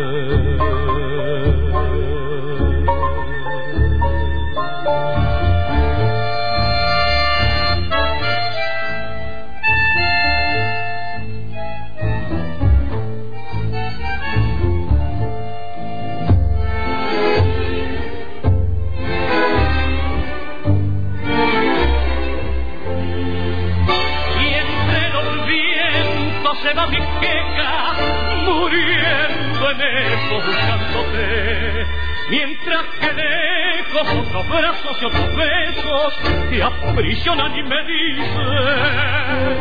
En 29.71 30.29
buscándote. 30.31 31.87
Mientras 32.31 32.85
que 33.01 33.13
lejos 33.13 34.09
otros 34.27 34.49
brazos 34.49 34.97
y 35.01 35.05
otros 35.05 35.37
besos 35.37 36.15
te 36.51 36.63
aprisionan 36.63 37.57
y 37.59 37.63
me 37.63 37.85
dicen 37.85 39.59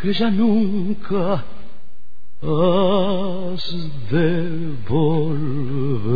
que 0.00 0.12
ya 0.12 0.30
nunca 0.30 1.44
has 2.42 3.64
de 4.10 4.76
volver. 4.88 6.06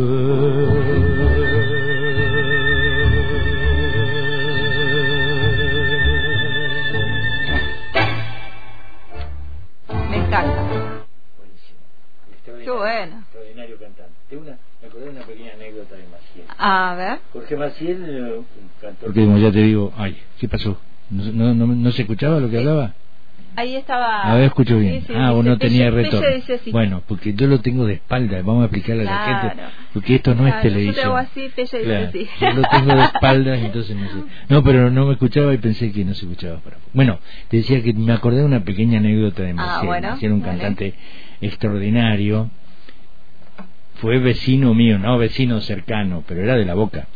A 16.63 16.93
ver. 16.95 17.19
Jorge 17.33 17.55
Maciel, 17.55 18.05
eh, 18.07 18.33
un 18.37 18.45
cantor 18.79 19.13
que 19.13 19.25
como 19.25 19.37
ya 19.39 19.51
te 19.51 19.59
digo, 19.63 19.91
ay, 19.97 20.15
¿qué 20.39 20.47
pasó? 20.47 20.79
¿No, 21.09 21.23
no, 21.31 21.53
no, 21.55 21.67
no 21.67 21.91
se 21.91 22.03
escuchaba 22.03 22.39
lo 22.39 22.49
que 22.49 22.59
hablaba? 22.59 22.93
Ahí 23.55 23.75
estaba. 23.75 24.31
A 24.31 24.35
ver, 24.35 24.43
escucho 24.45 24.77
bien. 24.77 25.01
Sí, 25.01 25.07
sí, 25.07 25.13
ah, 25.17 25.31
dice 25.35 25.49
no 25.49 25.57
tenía 25.57 25.89
retorno. 25.91 26.27
Bueno, 26.71 27.03
porque 27.07 27.33
yo 27.33 27.47
lo 27.47 27.59
tengo 27.59 27.85
de 27.85 27.95
espalda, 27.95 28.37
vamos 28.43 28.61
a 28.61 28.65
explicarle 28.65 29.01
a 29.01 29.05
la 29.11 29.23
Claro. 29.23 29.49
gente, 29.49 29.63
porque 29.93 30.15
esto 30.15 30.35
no 30.35 30.47
es 30.47 30.53
Claro, 30.53 30.69
yo 30.69 30.69
te 30.69 30.79
televisión. 30.79 31.05
hago 31.07 31.17
así, 31.17 31.49
Pelle 31.49 31.63
dice 31.63 31.81
Claro, 31.83 32.11
sí. 32.11 32.27
Yo 32.39 32.53
lo 32.53 32.61
tengo 32.69 32.95
de 32.95 33.03
espaldas, 33.03 33.59
entonces 33.63 33.95
no 33.97 34.07
sé. 34.07 34.23
No, 34.47 34.63
pero 34.63 34.89
no 34.91 35.05
me 35.07 35.13
escuchaba 35.13 35.53
y 35.53 35.57
pensé 35.57 35.91
que 35.91 36.05
no 36.05 36.13
se 36.13 36.25
escuchaba. 36.25 36.59
Para... 36.59 36.77
Bueno, 36.93 37.19
te 37.49 37.57
decía 37.57 37.81
que 37.83 37.91
me 37.91 38.13
acordé 38.13 38.37
de 38.37 38.45
una 38.45 38.63
pequeña 38.63 38.99
anécdota 38.99 39.43
de 39.43 39.49
Ah, 39.51 39.53
Maciel. 39.55 39.87
bueno, 39.87 40.09
Maciel, 40.11 40.31
un 40.31 40.41
dale. 40.41 40.51
cantante 40.59 40.93
extraordinario. 41.41 42.49
Fue 44.01 44.17
vecino 44.17 44.73
mío, 44.73 44.97
no 44.97 45.19
vecino 45.19 45.61
cercano, 45.61 46.23
pero 46.27 46.41
era 46.41 46.55
de 46.55 46.65
la 46.65 46.73
boca. 46.73 47.07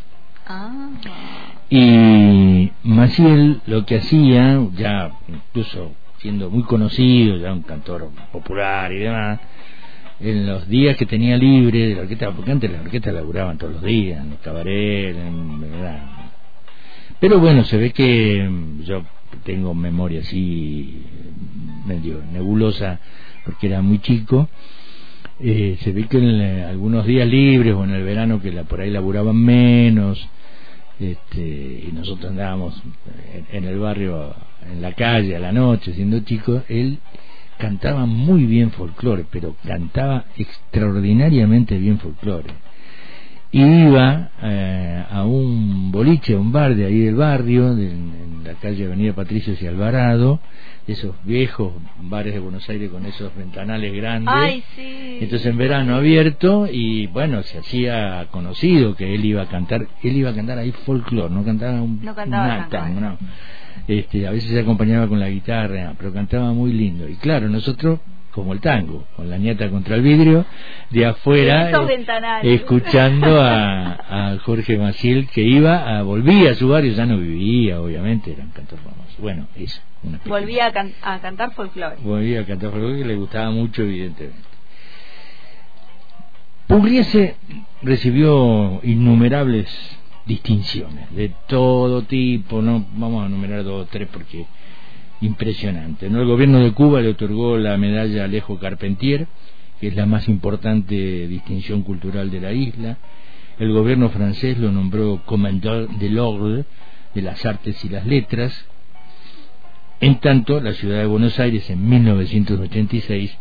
Ah. 0.45 0.89
Y 1.67 2.71
Maciel 2.83 3.61
lo 3.65 3.87
que 3.87 3.97
hacía, 3.97 4.59
ya 4.75 5.11
incluso 5.27 5.93
siendo 6.19 6.51
muy 6.51 6.61
conocido, 6.63 7.37
ya 7.37 7.51
un 7.51 7.63
cantor 7.63 8.11
popular 8.31 8.91
y 8.93 8.99
demás, 8.99 9.39
en 10.19 10.45
los 10.45 10.69
días 10.69 10.95
que 10.95 11.07
tenía 11.07 11.37
libre 11.37 11.87
de 11.87 11.95
la 11.95 12.01
orquesta, 12.01 12.31
porque 12.31 12.51
antes 12.51 12.71
las 12.71 12.81
orquestas 12.81 13.15
laburaban 13.15 13.57
todos 13.57 13.73
los 13.73 13.83
días, 13.83 14.23
en 14.23 14.29
los 14.29 14.39
cabarets, 14.41 15.17
en, 15.17 15.61
¿verdad? 15.61 16.03
Pero 17.19 17.39
bueno, 17.39 17.63
se 17.63 17.77
ve 17.77 17.91
que 17.91 18.47
mm, 18.47 18.83
yo 18.83 19.03
tengo 19.43 19.73
memoria 19.73 20.21
así 20.21 21.03
medio 21.87 22.21
nebulosa 22.31 22.99
porque 23.43 23.67
era 23.67 23.81
muy 23.81 23.97
chico. 23.99 24.47
Eh, 25.39 25.77
se 25.81 25.91
ve 25.91 26.07
que 26.07 26.17
en 26.17 26.41
eh, 26.41 26.63
algunos 26.63 27.05
días 27.05 27.27
libres 27.27 27.73
o 27.73 27.83
en 27.83 27.91
el 27.91 28.03
verano 28.03 28.41
que 28.41 28.51
la, 28.51 28.63
por 28.63 28.79
ahí 28.79 28.89
laburaban 28.89 29.35
menos, 29.35 30.25
este, 30.99 31.83
y 31.87 31.91
nosotros 31.93 32.31
andábamos 32.31 32.81
en, 33.33 33.45
en 33.51 33.65
el 33.65 33.77
barrio, 33.77 34.33
en 34.71 34.81
la 34.81 34.93
calle, 34.93 35.35
a 35.35 35.39
la 35.39 35.51
noche, 35.51 35.93
siendo 35.93 36.21
chicos, 36.21 36.63
él 36.69 36.99
cantaba 37.57 38.05
muy 38.05 38.45
bien 38.45 38.71
folclore, 38.71 39.25
pero 39.29 39.55
cantaba 39.65 40.25
extraordinariamente 40.37 41.77
bien 41.77 41.99
folclore. 41.99 42.49
Y 43.55 43.63
iba 43.87 44.29
eh, 44.43 45.03
a 45.09 45.23
un 45.23 45.91
boliche, 45.91 46.33
a 46.33 46.37
un 46.39 46.51
bar 46.51 46.75
de 46.75 46.85
ahí 46.85 46.99
del 46.99 47.15
barrio, 47.15 47.73
de- 47.75 47.91
en 47.91 48.41
la 48.43 48.53
calle 48.55 48.85
Avenida 48.85 49.13
Patricios 49.13 49.61
y 49.61 49.65
Alvarado, 49.67 50.39
esos 50.87 51.15
viejos 51.23 51.73
bares 52.01 52.33
de 52.33 52.39
Buenos 52.39 52.67
Aires 52.69 52.89
con 52.91 53.05
esos 53.05 53.35
ventanales 53.35 53.93
grandes. 53.93 54.33
Ay, 54.35 54.63
sí. 54.75 55.17
Entonces 55.21 55.47
en 55.47 55.57
verano 55.57 55.95
abierto 55.95 56.67
y 56.71 57.07
bueno, 57.07 57.41
se 57.43 57.57
hacía 57.59 58.27
conocido 58.29 58.95
que 58.95 59.15
él 59.15 59.23
iba 59.25 59.41
a 59.43 59.47
cantar, 59.47 59.87
él 60.03 60.17
iba 60.17 60.29
a 60.29 60.35
cantar 60.35 60.59
ahí 60.59 60.71
folclore, 60.85 61.33
no 61.33 61.43
cantaba 61.43 61.81
un 61.81 62.03
No 62.03 62.13
cantaba 62.13 62.47
nada, 62.47 62.67
tango, 62.69 62.99
no. 62.99 63.17
Este, 63.87 64.27
a 64.27 64.31
veces 64.31 64.51
se 64.51 64.59
acompañaba 64.59 65.07
con 65.07 65.19
la 65.19 65.29
guitarra, 65.29 65.93
pero 65.97 66.11
cantaba 66.13 66.51
muy 66.53 66.71
lindo. 66.73 67.07
Y 67.07 67.15
claro, 67.15 67.47
nosotros 67.49 67.99
como 68.35 68.51
el 68.53 68.59
tango, 68.59 69.05
con 69.15 69.29
la 69.29 69.37
nieta 69.37 69.69
contra 69.69 69.95
el 69.95 70.01
vidrio, 70.01 70.45
de 70.89 71.05
afuera, 71.05 71.71
eh, 72.43 72.53
escuchando 72.53 73.41
a, 73.41 74.33
a 74.33 74.37
Jorge 74.39 74.77
Maciel 74.77 75.27
que 75.29 75.41
iba, 75.41 75.97
a, 75.97 76.03
volvía 76.03 76.51
a 76.51 76.55
su 76.55 76.67
barrio, 76.67 76.91
ya 76.93 77.05
no 77.05 77.17
vivía, 77.17 77.79
obviamente, 77.81 78.33
era 78.33 78.43
un 78.43 78.51
cantor 78.51 78.77
famoso. 78.79 79.15
Bueno, 79.19 79.47
eso. 79.55 79.79
Una 80.03 80.19
Volvía 80.25 80.67
a, 80.67 80.71
can- 80.73 80.93
a 81.01 81.19
cantar 81.19 81.53
folclore. 81.53 81.95
volvía 82.03 82.41
a 82.41 82.45
cantar 82.45 82.71
folclore 82.71 82.97
que 82.99 83.05
le 83.05 83.15
gustaba 83.15 83.49
mucho, 83.51 83.81
evidentemente. 83.83 84.37
Pugliese 86.67 87.35
recibió 87.83 88.81
innumerables 88.83 89.67
distinciones 90.25 91.15
de 91.15 91.31
todo 91.47 92.01
tipo, 92.01 92.61
no 92.61 92.83
vamos 92.95 93.23
a 93.23 93.27
enumerar 93.27 93.63
dos 93.63 93.83
o 93.83 93.85
tres 93.89 94.07
porque 94.11 94.45
impresionante. 95.21 96.09
¿no? 96.09 96.21
El 96.21 96.27
gobierno 96.27 96.59
de 96.59 96.71
Cuba 96.71 97.01
le 97.01 97.09
otorgó 97.09 97.57
la 97.57 97.77
medalla 97.77 98.25
Alejo 98.25 98.59
Carpentier, 98.59 99.27
que 99.79 99.87
es 99.87 99.95
la 99.95 100.05
más 100.05 100.27
importante 100.27 101.27
distinción 101.27 101.81
cultural 101.83 102.31
de 102.31 102.41
la 102.41 102.53
isla. 102.53 102.97
El 103.59 103.71
gobierno 103.71 104.09
francés 104.09 104.57
lo 104.57 104.71
nombró 104.71 105.21
Commandeur 105.25 105.89
de 105.89 106.09
l'Ordre 106.09 106.65
de 107.13 107.21
las 107.21 107.45
Artes 107.45 107.83
y 107.85 107.89
las 107.89 108.05
Letras. 108.05 108.65
En 110.01 110.19
tanto, 110.19 110.59
la 110.59 110.73
ciudad 110.73 110.99
de 110.99 111.05
Buenos 111.05 111.39
Aires 111.39 111.69
en 111.69 111.87
1986 111.87 113.37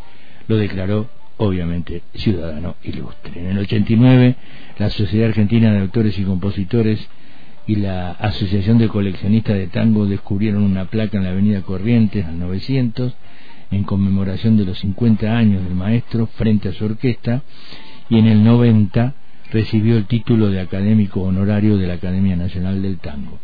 lo 0.46 0.56
declaró 0.56 1.08
obviamente 1.36 2.02
ciudadano 2.14 2.76
ilustre. 2.84 3.40
En 3.40 3.46
el 3.46 3.58
89, 3.58 4.36
la 4.78 4.90
Sociedad 4.90 5.28
Argentina 5.28 5.72
de 5.72 5.80
Autores 5.80 6.18
y 6.18 6.22
Compositores 6.22 7.06
y 7.66 7.76
la 7.76 8.12
Asociación 8.12 8.78
de 8.78 8.88
Coleccionistas 8.88 9.56
de 9.56 9.68
Tango 9.68 10.06
descubrieron 10.06 10.62
una 10.62 10.86
placa 10.86 11.16
en 11.16 11.24
la 11.24 11.30
Avenida 11.30 11.62
Corrientes 11.62 12.24
al 12.24 12.38
900 12.38 13.14
en 13.70 13.84
conmemoración 13.84 14.56
de 14.56 14.64
los 14.64 14.78
50 14.78 15.36
años 15.36 15.64
del 15.64 15.74
maestro 15.74 16.26
frente 16.26 16.68
a 16.68 16.72
su 16.72 16.84
orquesta 16.84 17.42
y 18.08 18.18
en 18.18 18.26
el 18.26 18.44
90 18.44 19.14
recibió 19.50 19.96
el 19.96 20.06
título 20.06 20.50
de 20.50 20.60
académico 20.60 21.22
honorario 21.22 21.78
de 21.78 21.86
la 21.86 21.94
Academia 21.94 22.36
Nacional 22.36 22.82
del 22.82 22.98
Tango. 22.98 23.38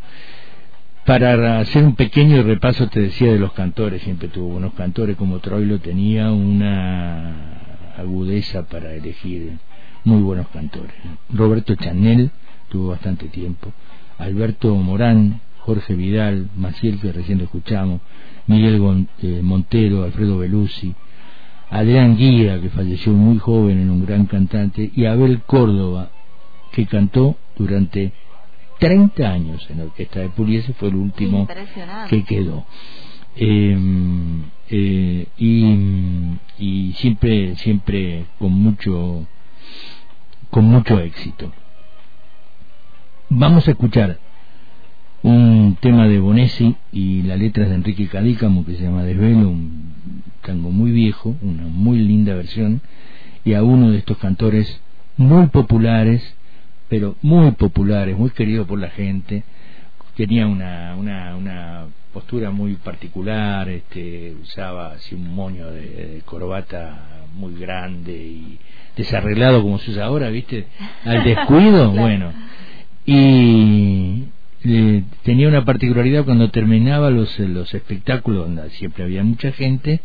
Para 1.06 1.58
hacer 1.58 1.84
un 1.84 1.96
pequeño 1.96 2.42
repaso 2.42 2.88
te 2.88 3.00
decía 3.00 3.32
de 3.32 3.38
los 3.38 3.52
cantores, 3.52 4.02
siempre 4.02 4.28
tuvo 4.28 4.48
buenos 4.48 4.74
cantores, 4.74 5.16
como 5.16 5.38
Troilo 5.38 5.80
tenía 5.80 6.30
una 6.30 7.94
agudeza 7.96 8.66
para 8.66 8.92
elegir 8.92 9.58
muy 10.04 10.22
buenos 10.22 10.48
cantores. 10.48 10.94
Roberto 11.30 11.74
Chanel 11.74 12.30
tuvo 12.68 12.88
bastante 12.88 13.28
tiempo, 13.28 13.72
Alberto 14.20 14.74
Morán, 14.76 15.40
Jorge 15.60 15.94
Vidal, 15.94 16.50
Maciel 16.56 17.00
que 17.00 17.12
recién 17.12 17.38
lo 17.38 17.44
escuchamos, 17.44 18.00
Miguel 18.46 19.08
eh, 19.22 19.40
Montero, 19.42 20.04
Alfredo 20.04 20.38
Belusi, 20.38 20.94
Adrián 21.70 22.16
Guía 22.16 22.60
que 22.60 22.68
falleció 22.68 23.12
muy 23.12 23.38
joven 23.38 23.80
en 23.80 23.90
un 23.90 24.04
gran 24.04 24.26
cantante 24.26 24.90
y 24.94 25.06
Abel 25.06 25.42
Córdoba 25.42 26.10
que 26.72 26.86
cantó 26.86 27.36
durante 27.56 28.12
30 28.78 29.30
años 29.30 29.66
en 29.70 29.78
la 29.78 29.84
orquesta 29.84 30.20
de 30.20 30.28
Pugliese 30.30 30.72
fue 30.74 30.88
el 30.88 30.96
último 30.96 31.46
que 32.08 32.24
quedó. 32.24 32.64
Eh, 33.36 33.78
eh, 34.70 35.26
y, 35.38 35.76
y 36.58 36.92
siempre 36.94 37.54
siempre 37.56 38.26
con 38.38 38.52
mucho 38.52 39.26
con 40.50 40.64
mucho 40.64 40.98
éxito 40.98 41.52
vamos 43.30 43.66
a 43.68 43.70
escuchar 43.72 44.18
un 45.22 45.76
tema 45.80 46.08
de 46.08 46.18
Bonesi 46.18 46.76
y 46.92 47.22
la 47.22 47.36
letra 47.36 47.68
de 47.68 47.74
Enrique 47.74 48.08
Cadícamo 48.08 48.64
que 48.64 48.74
se 48.74 48.84
llama 48.84 49.04
Desvelo 49.04 49.48
un 49.48 49.92
tango 50.42 50.70
muy 50.70 50.90
viejo 50.92 51.36
una 51.42 51.64
muy 51.64 51.98
linda 51.98 52.34
versión 52.34 52.80
y 53.44 53.54
a 53.54 53.62
uno 53.62 53.90
de 53.90 53.98
estos 53.98 54.18
cantores 54.18 54.80
muy 55.16 55.46
populares 55.48 56.34
pero 56.88 57.16
muy 57.22 57.52
populares 57.52 58.16
muy 58.18 58.30
querido 58.30 58.66
por 58.66 58.78
la 58.78 58.90
gente 58.90 59.44
tenía 60.16 60.46
una, 60.46 60.96
una, 60.98 61.36
una 61.36 61.86
postura 62.12 62.50
muy 62.50 62.74
particular, 62.74 63.68
este, 63.70 64.34
usaba 64.42 64.92
así 64.92 65.14
un 65.14 65.34
moño 65.34 65.70
de, 65.70 65.80
de 65.80 66.22
corbata 66.26 67.22
muy 67.34 67.54
grande 67.58 68.12
y 68.12 68.58
desarreglado 68.96 69.62
como 69.62 69.78
se 69.78 69.92
usa 69.92 70.04
ahora, 70.04 70.28
¿viste? 70.28 70.66
Al 71.06 71.24
descuido, 71.24 71.90
Claro. 71.92 71.92
bueno. 71.92 72.32
Y 73.06 74.24
eh, 74.64 75.04
tenía 75.22 75.48
una 75.48 75.64
particularidad 75.64 76.24
cuando 76.24 76.50
terminaba 76.50 77.10
los, 77.10 77.38
los 77.38 77.72
espectáculos, 77.74 78.46
donde 78.46 78.70
siempre 78.70 79.04
había 79.04 79.22
mucha 79.24 79.52
gente, 79.52 80.00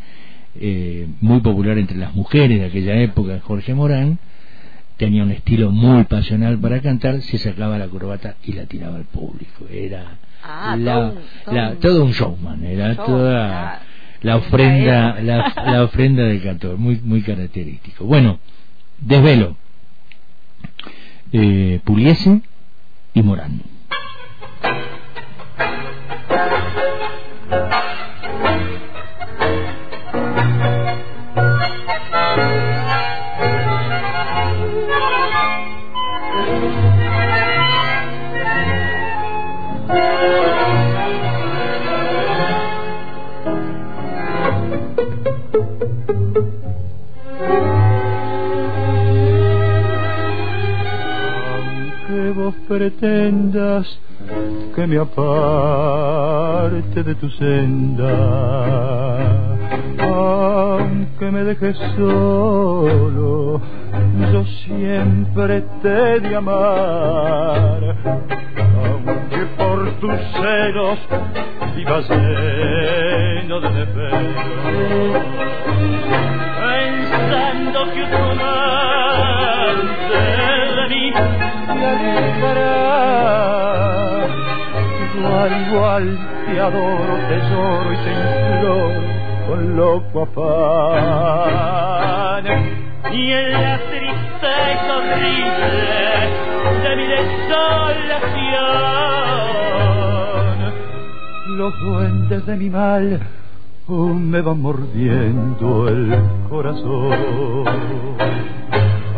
eh, 0.60 1.08
muy 1.22 1.42
popular 1.42 1.78
entre 1.78 1.98
las 1.98 2.14
mujeres 2.16 2.60
de 2.60 2.66
aquella 2.68 2.96
época, 3.02 3.40
Jorge 3.44 3.74
Morán, 3.74 4.18
tenía 4.98 5.24
un 5.24 5.32
estilo 5.32 5.72
muy 5.72 6.06
pasional 6.06 6.58
para 6.58 6.80
cantar, 6.82 7.22
se 7.22 7.38
sacaba 7.38 7.78
la 7.78 7.88
corbata 7.88 8.36
y 8.46 8.54
la 8.54 8.66
tiraba 8.66 8.96
al 8.96 9.04
público. 9.06 9.66
Era 9.70 10.18
Ah, 10.42 10.78
la- 10.80 10.94
todo 10.94 11.06
un- 11.10 11.16
todo 11.44 11.56
la- 11.56 11.70
un- 11.72 11.80
todo 11.80 12.06
un 12.06 12.12
showman, 12.12 12.64
era 12.64 12.94
Show, 12.96 13.06
toda 13.06 13.82
la 14.22 14.36
ofrenda, 14.38 15.20
la 15.22 15.84
ofrenda 15.84 16.24
del 16.24 16.42
cantor, 16.42 16.78
muy, 16.78 17.02
muy 17.04 17.22
característico. 17.24 18.06
Bueno, 18.06 18.40
desvelo, 19.02 19.58
eh, 21.34 21.82
Puliese 21.84 22.42
y. 23.16 23.66
pretendas 52.76 53.88
que 54.76 54.86
me 54.86 54.98
aparte 54.98 57.04
de 57.04 57.16
tu 57.16 57.30
senda, 57.30 58.12
aunque 60.00 61.32
me 61.32 61.46
dejes 61.46 61.78
solo, 61.96 63.62
yo 64.34 64.46
siempre 64.66 65.64
te 65.82 66.20
de 66.20 66.36
amar, 66.36 67.96
por 69.86 69.94
tus 70.00 70.20
celos 70.32 70.98
vivas 71.76 72.10
lleno 72.10 73.60
de 73.60 73.70
defectos, 73.70 75.22
pensando 76.60 77.94
que 77.94 78.04
otro 78.04 78.32
amante 78.32 80.18
de 80.76 80.88
mí 80.90 81.14
me 81.68 81.86
alejará. 81.86 82.66
Igual, 85.16 85.52
igual 85.68 86.06
te 86.48 86.60
adoro, 86.60 87.14
te 87.30 87.38
lloro 87.50 87.90
y 87.94 87.98
te 87.98 88.12
imploro 88.12 88.92
con 89.48 89.60
loco 89.76 90.18
afán. 90.24 92.46
Y 93.12 93.32
en 93.32 93.52
la 93.54 93.78
tristeza 93.78 94.98
horrible 94.98 96.30
de 96.84 96.92
mi 96.96 97.06
desolación, 97.08 99.15
los 101.58 101.74
duendes 101.80 102.46
de 102.46 102.56
mi 102.58 102.70
mal 102.70 103.20
me 103.88 104.42
van 104.42 104.62
mordiendo 104.62 105.88
el 105.88 106.16
corazón 106.50 107.66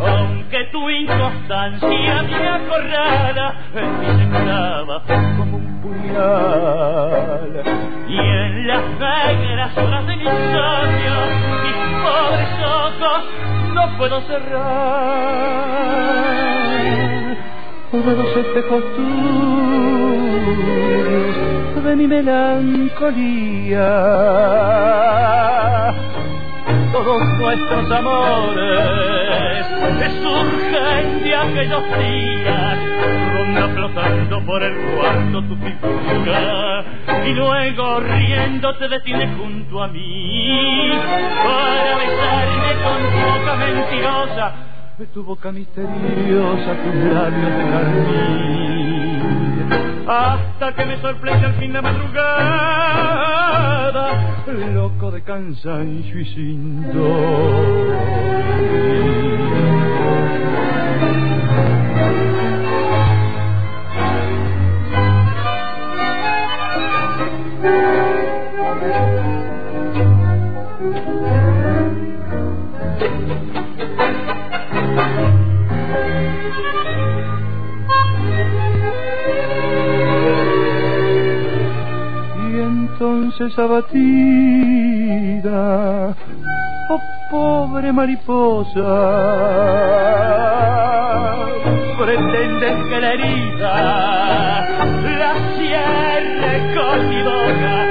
aunque 0.00 0.64
tu 0.70 0.88
inconstancia 0.88 2.22
me 2.22 2.48
acorrala, 2.48 3.54
en 3.74 4.00
mí 4.00 4.06
se 4.06 4.28
clava 4.30 5.02
como 5.36 5.56
un 5.56 5.80
puñal. 5.82 7.62
Y 8.08 8.18
en 8.18 8.66
las 8.66 8.82
negras 8.98 9.76
horas 9.76 10.06
de 10.06 10.16
mi 10.16 10.24
insomnio, 10.24 11.14
mis 11.64 11.76
pobres 12.02 12.48
ojos 12.64 13.24
no 13.74 13.98
puedo 13.98 14.20
cerrar. 14.22 15.58
De 17.90 18.14
los 18.14 18.36
espejos 18.36 18.84
tuyos, 18.94 19.04
de 21.84 21.96
mi 21.96 22.06
melancolía, 22.06 23.88
todos 26.92 27.28
nuestros 27.38 27.90
amores 27.90 28.98
surgen 30.20 31.24
de 31.24 31.34
aquellos 31.34 31.82
días, 31.98 32.78
ronda 33.32 33.68
flotando 33.74 34.44
por 34.44 34.62
el 34.62 34.74
cuarto 34.94 35.42
tu 35.44 35.56
figura, 35.56 36.84
y 37.26 37.32
luego 37.32 38.00
riendo 38.00 38.76
te 38.76 38.88
detienes 38.88 39.30
junto 39.38 39.82
a 39.82 39.88
mí, 39.88 40.90
para 41.42 41.96
besarme 41.96 42.74
con 42.84 43.00
boca 43.22 43.56
mentirosa, 43.56 44.67
de 44.98 45.06
tu 45.06 45.22
boca 45.22 45.52
misteriosa, 45.52 46.74
tus 46.82 46.94
labios 46.94 47.52
de 47.56 47.64
carmín, 47.70 49.22
hasta 50.08 50.74
que 50.74 50.84
me 50.86 51.00
sorprende 51.00 51.46
al 51.46 51.54
fin 51.54 51.72
la 51.72 51.82
madrugada, 51.82 52.18
loco 54.74 55.12
de 55.12 55.22
cansancio 55.22 56.18
y 56.20 56.24
sin 56.24 56.90
Y 59.14 59.17
entonces 83.00 83.56
abatida, 83.56 84.16
oh 86.88 87.00
pobre 87.30 87.92
mariposa, 87.92 88.80
pretendes 91.96 92.88
que 92.88 93.00
la 93.00 93.12
herida 93.12 94.66
la 95.16 95.32
cierre 95.56 96.74
con 96.74 97.08
mi 97.08 97.22
boca, 97.22 97.86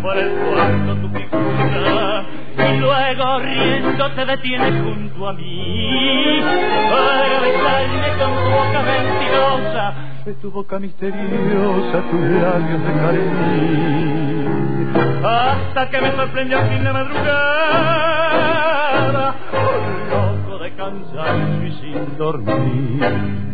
por 0.00 0.16
el 0.16 0.30
cuarto 0.30 0.96
tu 1.02 1.08
figura, 1.10 2.24
y 2.56 2.76
luego 2.78 3.38
riendo 3.40 4.10
te 4.12 4.24
detienes 4.24 4.82
junto 4.82 5.28
a 5.28 5.32
mí, 5.34 6.40
para 6.88 7.40
besarme 7.40 8.08
con 8.18 8.30
tu 8.32 8.50
boca 8.50 8.80
mentirosa, 8.82 10.11
de 10.24 10.34
tu 10.34 10.50
boca 10.52 10.78
misteriosa, 10.78 12.02
tus 12.10 12.20
labios 12.20 12.80
de 12.80 12.92
carmín, 12.92 14.46
hasta 15.24 15.90
que 15.90 16.00
me 16.00 16.12
sorprendió 16.12 16.58
al 16.58 16.68
fin 16.68 16.84
la 16.84 16.92
madrugada, 16.92 17.34
loco 20.10 20.58
de 20.62 20.74
cansancio 20.76 21.66
y 21.66 21.72
sin 21.72 22.16
dormir. 22.16 23.51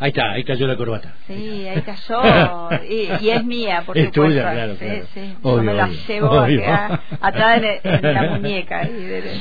Ahí 0.00 0.10
está, 0.10 0.30
ahí 0.32 0.44
cayó 0.44 0.66
la 0.68 0.76
corbata. 0.76 1.14
Sí, 1.26 1.66
ahí 1.66 1.82
cayó. 1.82 2.68
Y, 2.88 3.24
y 3.24 3.30
es 3.30 3.44
mía, 3.44 3.82
por 3.84 3.98
Es 3.98 4.06
supuesto. 4.06 4.22
tuya, 4.28 4.42
claro, 4.52 4.72
sí, 4.74 4.84
claro. 4.84 5.06
sí. 5.12 5.34
Obvio, 5.42 5.62
me 5.64 5.74
la 5.74 5.88
llevo 5.88 6.30
obvio. 6.30 6.60
acá, 6.62 7.00
atrás 7.20 7.62
en, 7.82 7.94
en 8.06 8.14
la 8.14 8.22
muñeca. 8.30 8.80
ahí 8.80 8.92
de- 8.92 9.40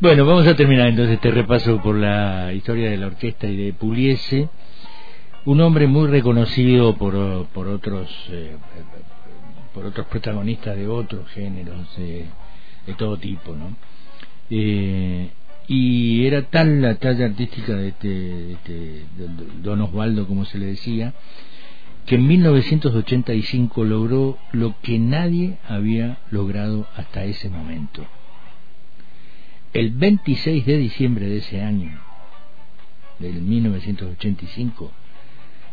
Bueno, 0.00 0.26
vamos 0.26 0.46
a 0.46 0.54
terminar 0.54 0.88
entonces 0.88 1.14
este 1.14 1.30
repaso 1.30 1.80
por 1.80 1.96
la 1.96 2.52
historia 2.52 2.90
de 2.90 2.96
la 2.98 3.06
orquesta 3.06 3.46
y 3.46 3.56
de 3.56 3.72
Pugliese. 3.72 4.48
Un 5.46 5.60
hombre 5.60 5.86
muy 5.86 6.08
reconocido 6.08 6.94
por, 6.96 7.46
por 7.48 7.68
otros 7.68 8.10
eh, 8.30 8.56
por 9.74 9.86
otros 9.86 10.06
protagonistas 10.06 10.76
de 10.76 10.86
otros 10.86 11.28
géneros 11.30 11.86
eh, 11.98 12.26
de 12.86 12.94
todo 12.94 13.16
tipo, 13.16 13.54
¿no? 13.54 13.74
Eh, 14.50 15.30
y 15.66 16.26
era 16.26 16.42
tal 16.42 16.82
la 16.82 16.96
talla 16.96 17.26
artística 17.26 17.74
de 17.74 17.88
este, 17.88 18.52
este 18.52 19.04
Don 19.62 19.80
Osvaldo, 19.80 20.26
como 20.26 20.44
se 20.44 20.58
le 20.58 20.66
decía, 20.66 21.14
que 22.06 22.16
en 22.16 22.26
1985 22.26 23.84
logró 23.84 24.38
lo 24.52 24.74
que 24.82 24.98
nadie 24.98 25.56
había 25.66 26.18
logrado 26.30 26.86
hasta 26.96 27.24
ese 27.24 27.48
momento. 27.48 28.06
El 29.72 29.90
26 29.90 30.66
de 30.66 30.76
diciembre 30.76 31.28
de 31.28 31.38
ese 31.38 31.62
año, 31.62 31.98
del 33.18 33.40
1985, 33.40 34.92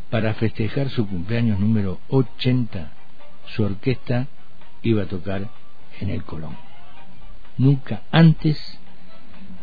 para 0.10 0.34
festejar 0.36 0.89
su 0.89 1.08
cumpleaños 1.08 1.60
número 1.60 1.99
80, 2.10 2.91
su 3.47 3.63
orquesta 3.63 4.27
iba 4.84 5.04
a 5.04 5.08
tocar 5.08 5.49
en 5.99 6.10
el 6.10 6.23
Colón. 6.23 6.56
Nunca 7.58 8.04
antes 8.12 8.80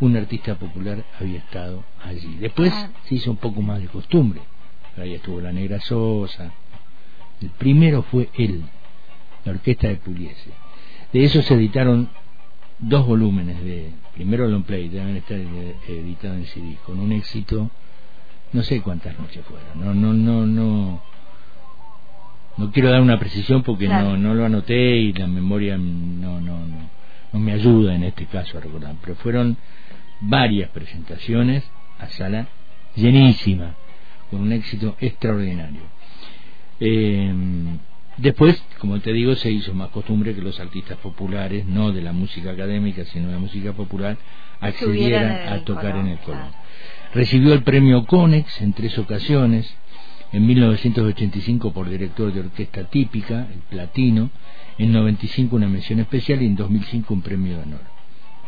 un 0.00 0.16
artista 0.16 0.54
popular 0.56 1.04
había 1.20 1.38
estado 1.38 1.84
allí. 2.04 2.37
Después 2.40 2.72
Ah. 2.72 2.90
se 3.04 3.16
hizo 3.16 3.30
un 3.30 3.37
poco 3.38 3.62
más 3.62 3.80
de 3.80 3.88
costumbre. 3.88 4.40
Ahí 4.96 5.14
estuvo 5.14 5.40
la 5.40 5.52
Negra 5.52 5.80
Sosa. 5.80 6.52
El 7.40 7.50
primero 7.50 8.02
fue 8.02 8.28
él, 8.34 8.62
la 9.44 9.52
orquesta 9.52 9.88
de 9.88 9.96
Pugliese. 9.96 10.50
De 11.12 11.24
eso 11.24 11.40
se 11.42 11.54
editaron 11.54 12.08
dos 12.80 13.06
volúmenes 13.06 13.62
de 13.64 13.90
primero 14.14 14.46
long 14.46 14.62
play 14.62 14.88
deben 14.88 15.16
estar 15.16 15.37
editado 15.88 16.34
en 16.34 16.46
CD 16.46 16.76
con 16.87 17.00
un 17.00 17.11
éxito 17.11 17.70
no 18.52 18.62
sé 18.62 18.80
cuántas 18.82 19.18
noches 19.18 19.44
fueron 19.46 19.80
no 19.80 19.92
no 19.94 20.12
no 20.12 20.46
no 20.46 21.02
no 22.56 22.70
quiero 22.70 22.90
dar 22.90 23.00
una 23.00 23.18
precisión 23.18 23.64
porque 23.64 23.87
Claro. 23.87 24.11
no 24.11 24.16
no 24.16 24.34
lo 24.34 24.44
anoté 24.44 24.96
y 24.96 25.12
la 25.12 25.26
memoria 25.26 25.76
no 25.76 26.40
no 26.40 26.61
no 26.66 26.90
no 27.32 27.40
me 27.40 27.52
ayuda 27.52 27.94
en 27.94 28.04
este 28.04 28.26
caso 28.26 28.58
a 28.58 28.60
recordar 28.60 28.94
pero 29.00 29.14
fueron 29.16 29.56
varias 30.20 30.70
presentaciones 30.70 31.64
a 31.98 32.08
sala 32.08 32.48
llenísima 32.96 33.74
con 34.30 34.40
un 34.40 34.52
éxito 34.52 34.96
extraordinario 35.00 35.82
eh, 36.80 37.32
Después, 38.18 38.60
como 38.78 38.98
te 38.98 39.12
digo, 39.12 39.36
se 39.36 39.48
hizo 39.48 39.72
más 39.74 39.90
costumbre 39.90 40.34
que 40.34 40.42
los 40.42 40.58
artistas 40.58 40.98
populares, 40.98 41.64
no 41.66 41.92
de 41.92 42.02
la 42.02 42.12
música 42.12 42.50
académica, 42.50 43.04
sino 43.04 43.28
de 43.28 43.34
la 43.34 43.38
música 43.38 43.72
popular, 43.72 44.16
accedieran 44.60 45.52
a 45.52 45.64
tocar 45.64 45.92
Colón, 45.92 46.06
en 46.06 46.12
el 46.12 46.18
Colón. 46.18 46.40
claro. 46.40 46.56
Recibió 47.14 47.54
el 47.54 47.62
premio 47.62 48.04
Conex 48.06 48.60
en 48.60 48.72
tres 48.72 48.98
ocasiones, 48.98 49.72
en 50.32 50.46
1985 50.46 51.72
por 51.72 51.88
director 51.88 52.32
de 52.32 52.40
orquesta 52.40 52.90
típica, 52.90 53.46
el 53.52 53.60
platino, 53.70 54.30
en 54.78 54.92
95 54.92 55.56
una 55.56 55.68
mención 55.68 56.00
especial 56.00 56.42
y 56.42 56.46
en 56.46 56.56
2005 56.56 57.12
un 57.12 57.22
premio 57.22 57.56
de 57.56 57.62
honor. 57.62 57.80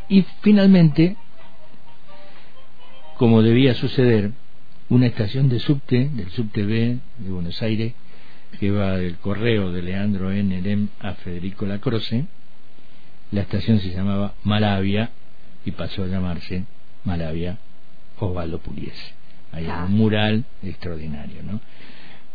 Y 0.09 0.25
finalmente, 0.43 1.17
como 3.17 3.43
debía 3.43 3.75
suceder, 3.75 4.33
una 4.89 5.07
estación 5.07 5.49
de 5.49 5.61
subte, 5.61 6.09
del 6.13 6.31
subte 6.31 6.65
B 6.65 6.99
de 7.19 7.31
Buenos 7.31 7.61
Aires, 7.63 7.95
que 8.59 8.71
va 8.71 8.97
del 8.97 9.17
correo 9.17 9.71
de 9.71 9.83
Leandro 9.83 10.33
N. 10.33 10.61
Lem 10.61 10.89
a 11.01 11.15
Federico 11.15 11.67
Lacroce, 11.67 12.27
la 13.31 13.43
estación 13.43 13.79
se 13.81 13.91
llamaba 13.91 14.35
Malavia 14.43 15.11
y 15.65 15.71
pasó 15.71 16.03
a 16.03 16.09
llamarse 16.09 16.65
Malavia 17.05 17.59
Osvaldo 18.19 18.59
Puliese. 18.59 19.15
Hay 19.53 19.67
un 19.67 19.93
mural 19.93 20.45
extraordinario, 20.63 21.43
¿no? 21.43 21.61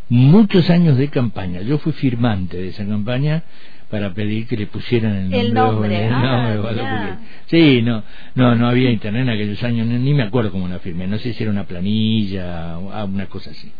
Muchos 0.08 0.70
años 0.70 0.96
de 0.96 1.08
campaña. 1.08 1.60
Yo 1.62 1.78
fui 1.78 1.92
firmante 1.92 2.56
de 2.56 2.68
esa 2.68 2.86
campaña 2.86 3.42
para 3.90 4.12
pedir 4.14 4.46
que 4.46 4.56
le 4.56 4.66
pusieran 4.66 5.32
el 5.32 5.54
nombre, 5.54 6.06
el 6.06 6.10
nombre, 6.10 6.52
de 6.52 6.58
Osvaldo 6.58 6.82
Puliese. 6.82 7.18
Sí, 7.46 7.82
no, 7.82 8.02
no, 8.34 8.54
no 8.56 8.68
había 8.68 8.90
internet 8.90 9.22
en 9.22 9.30
aquellos 9.30 9.62
años, 9.62 9.86
ni 9.86 10.12
me 10.12 10.24
acuerdo 10.24 10.50
cómo 10.50 10.66
la 10.66 10.80
firmé. 10.80 11.06
No 11.06 11.18
sé 11.18 11.32
si 11.32 11.42
era 11.42 11.52
una 11.52 11.64
planilla 11.64 12.78
o 12.78 13.04
una 13.04 13.26
cosa 13.26 13.50
así. 13.50 13.70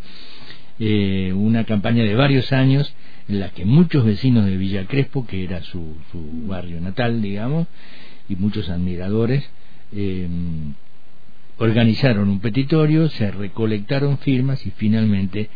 Eh, 0.79 1.33
una 1.33 1.65
campaña 1.65 2.03
de 2.03 2.15
varios 2.15 2.53
años 2.53 2.93
en 3.27 3.39
la 3.39 3.49
que 3.49 3.65
muchos 3.65 4.05
vecinos 4.05 4.45
de 4.45 4.55
Villa 4.55 4.85
Crespo, 4.85 5.25
que 5.25 5.43
era 5.43 5.61
su, 5.63 5.97
su 6.11 6.47
barrio 6.47 6.79
natal, 6.79 7.21
digamos, 7.21 7.67
y 8.29 8.35
muchos 8.37 8.69
admiradores, 8.69 9.49
eh, 9.91 10.27
organizaron 11.57 12.29
un 12.29 12.39
petitorio, 12.39 13.09
se 13.09 13.31
recolectaron 13.31 14.19
firmas 14.19 14.65
y 14.65 14.71
finalmente 14.71 15.49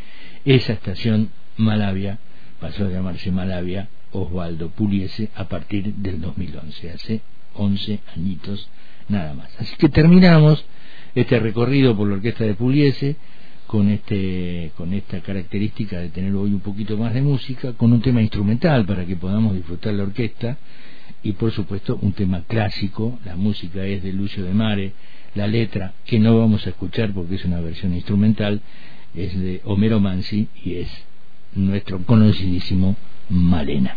esa 0.43 0.73
estación 0.73 1.29
Malavia 1.57 2.17
pasó 2.59 2.85
a 2.85 2.89
llamarse 2.89 3.31
Malavia 3.31 3.87
Osvaldo 4.11 4.69
Puliese 4.69 5.29
a 5.35 5.45
partir 5.45 5.93
del 5.95 6.21
2011, 6.21 6.91
hace 6.91 7.21
11 7.55 7.99
añitos 8.15 8.69
nada 9.09 9.33
más. 9.33 9.49
Así 9.59 9.75
que 9.77 9.89
terminamos 9.89 10.63
este 11.15 11.39
recorrido 11.39 11.95
por 11.95 12.07
la 12.07 12.15
orquesta 12.15 12.43
de 12.45 12.55
Puliese 12.55 13.15
con 13.67 13.89
este 13.89 14.71
con 14.75 14.93
esta 14.93 15.21
característica 15.21 15.99
de 15.99 16.09
tener 16.09 16.35
hoy 16.35 16.51
un 16.51 16.59
poquito 16.59 16.97
más 16.97 17.13
de 17.13 17.21
música 17.21 17.71
con 17.73 17.93
un 17.93 18.01
tema 18.01 18.21
instrumental 18.21 18.85
para 18.85 19.05
que 19.05 19.15
podamos 19.15 19.55
disfrutar 19.55 19.93
la 19.93 20.03
orquesta 20.03 20.57
y 21.23 21.33
por 21.33 21.51
supuesto 21.51 21.97
un 22.01 22.11
tema 22.11 22.43
clásico 22.47 23.17
la 23.23 23.37
música 23.37 23.85
es 23.85 24.03
de 24.03 24.11
Lucio 24.11 24.43
de 24.43 24.53
Mare 24.53 24.91
la 25.35 25.47
letra 25.47 25.93
que 26.03 26.19
no 26.19 26.37
vamos 26.37 26.65
a 26.67 26.71
escuchar 26.71 27.13
porque 27.13 27.35
es 27.35 27.45
una 27.45 27.61
versión 27.61 27.93
instrumental 27.93 28.61
es 29.15 29.39
de 29.39 29.61
Homero 29.63 30.01
Mansi 30.01 30.49
y 30.65 30.75
es 30.75 30.89
nuestro 31.55 31.99
conocidísimo 32.03 32.97
Malena 33.31 33.95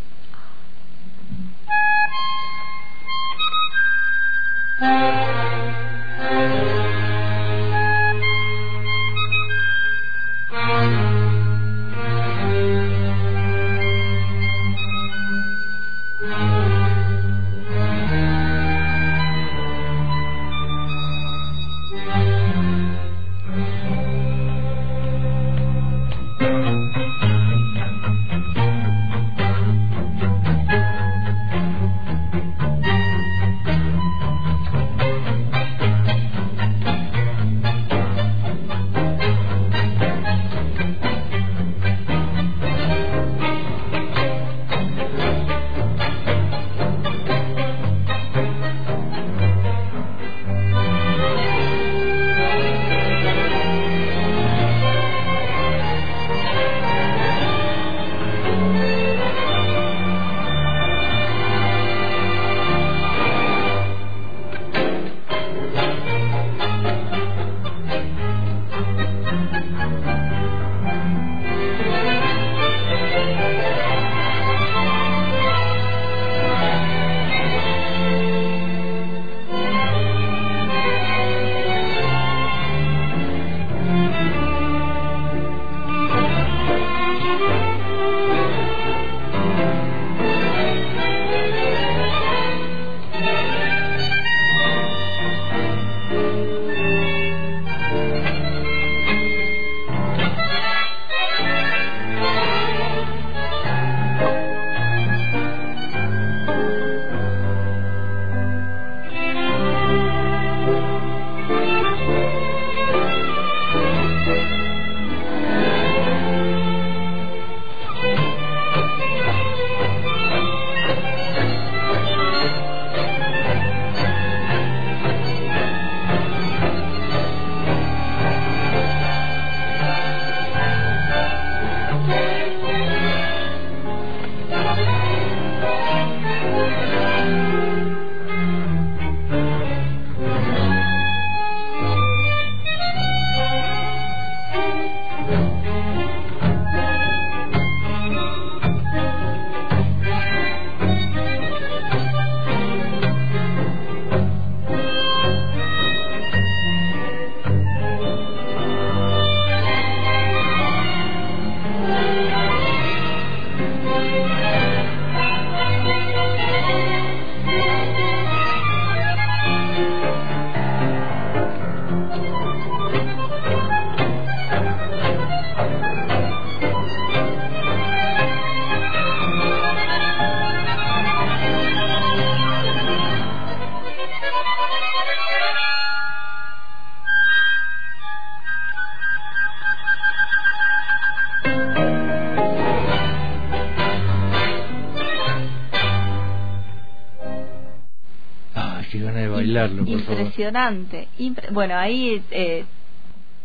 Impresionante. 199.86 201.08
bueno, 201.52 201.76
ahí 201.76 202.22
eh, 202.30 202.64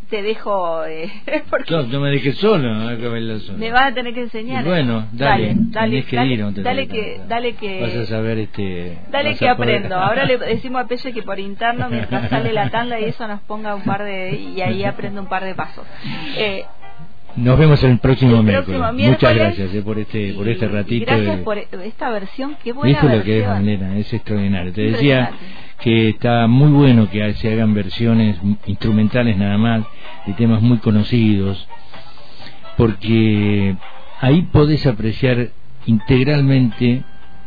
te 0.10 0.22
dejo 0.24 0.86
eh, 0.86 1.12
porque 1.50 1.72
No, 1.72 1.84
no 1.84 2.00
me 2.00 2.10
dejes 2.10 2.38
solo, 2.38 2.74
no 2.74 2.90
hay 2.90 2.98
que 2.98 3.08
verlo 3.08 3.40
solo. 3.40 3.58
me 3.58 3.72
vas 3.72 3.92
a 3.92 3.94
tener 3.94 4.14
que 4.14 4.22
enseñar. 4.22 4.66
Y 4.66 4.68
bueno, 4.68 5.08
dale, 5.12 5.56
dale, 5.56 5.90
tenés 5.90 6.06
que 6.06 6.16
dale, 6.16 6.34
ir, 6.34 6.40
no 6.40 6.52
dale 6.52 6.88
que, 6.88 7.22
dale 7.28 7.54
que, 7.56 7.82
Vas 7.82 7.96
a 7.96 8.06
saber 8.06 8.40
este... 8.40 8.98
dale 9.12 9.36
que 9.36 9.48
aprendo. 9.48 9.96
Ahora 9.96 10.26
le 10.26 10.38
decimos 10.56 10.84
a 10.84 10.88
Pelle 10.88 11.14
que 11.14 11.22
por 11.22 11.40
interno 11.40 11.90
mientras 11.90 12.30
sale 12.30 12.52
la 12.54 12.70
tanda 12.70 13.00
y 13.00 13.06
eso 13.06 13.28
nos 13.28 13.42
ponga 13.42 13.76
un 13.76 13.84
par 13.84 14.04
de 14.04 14.36
y 14.36 14.62
ahí 14.62 14.84
aprende 14.84 15.20
un 15.20 15.28
par 15.28 15.44
de 15.44 15.56
pasos. 15.56 15.86
Eh, 16.38 16.66
Nos 17.36 17.58
vemos 17.58 17.82
el 17.84 18.00
próximo, 18.00 18.38
El 18.38 18.44
miércoles. 18.44 18.82
Muchas 18.94 19.36
gracias 19.36 19.74
eh, 19.74 19.82
por 19.82 19.98
este 20.00 20.34
por 20.34 20.48
este 20.50 20.68
ratito. 20.68 21.06
gracias 21.06 21.38
de- 21.38 21.44
por 21.44 21.58
esta 21.58 22.10
versión, 22.10 22.58
qué 22.64 22.74
buena 22.74 23.00
¿Viste 23.02 23.18
lo 23.18 23.24
que 23.24 23.40
es. 23.40 23.48
Malena? 23.48 23.98
Es 23.98 24.14
extraordinario. 24.14 24.74
Te 24.74 24.82
decía 24.82 25.32
que 25.80 26.10
está 26.10 26.48
muy 26.48 26.72
bueno 26.72 27.10
que 27.10 27.34
se 27.36 27.52
hagan 27.54 27.74
versiones 27.74 28.38
instrumentales 28.66 29.38
nada 29.38 29.58
más 29.58 29.84
de 30.28 30.34
temas 30.34 30.62
muy 30.62 30.80
conocidos, 30.80 31.68
porque 32.76 33.76
ahí 34.20 34.42
podés 34.52 34.86
apreciar 34.86 35.50
integralmente 35.86 37.04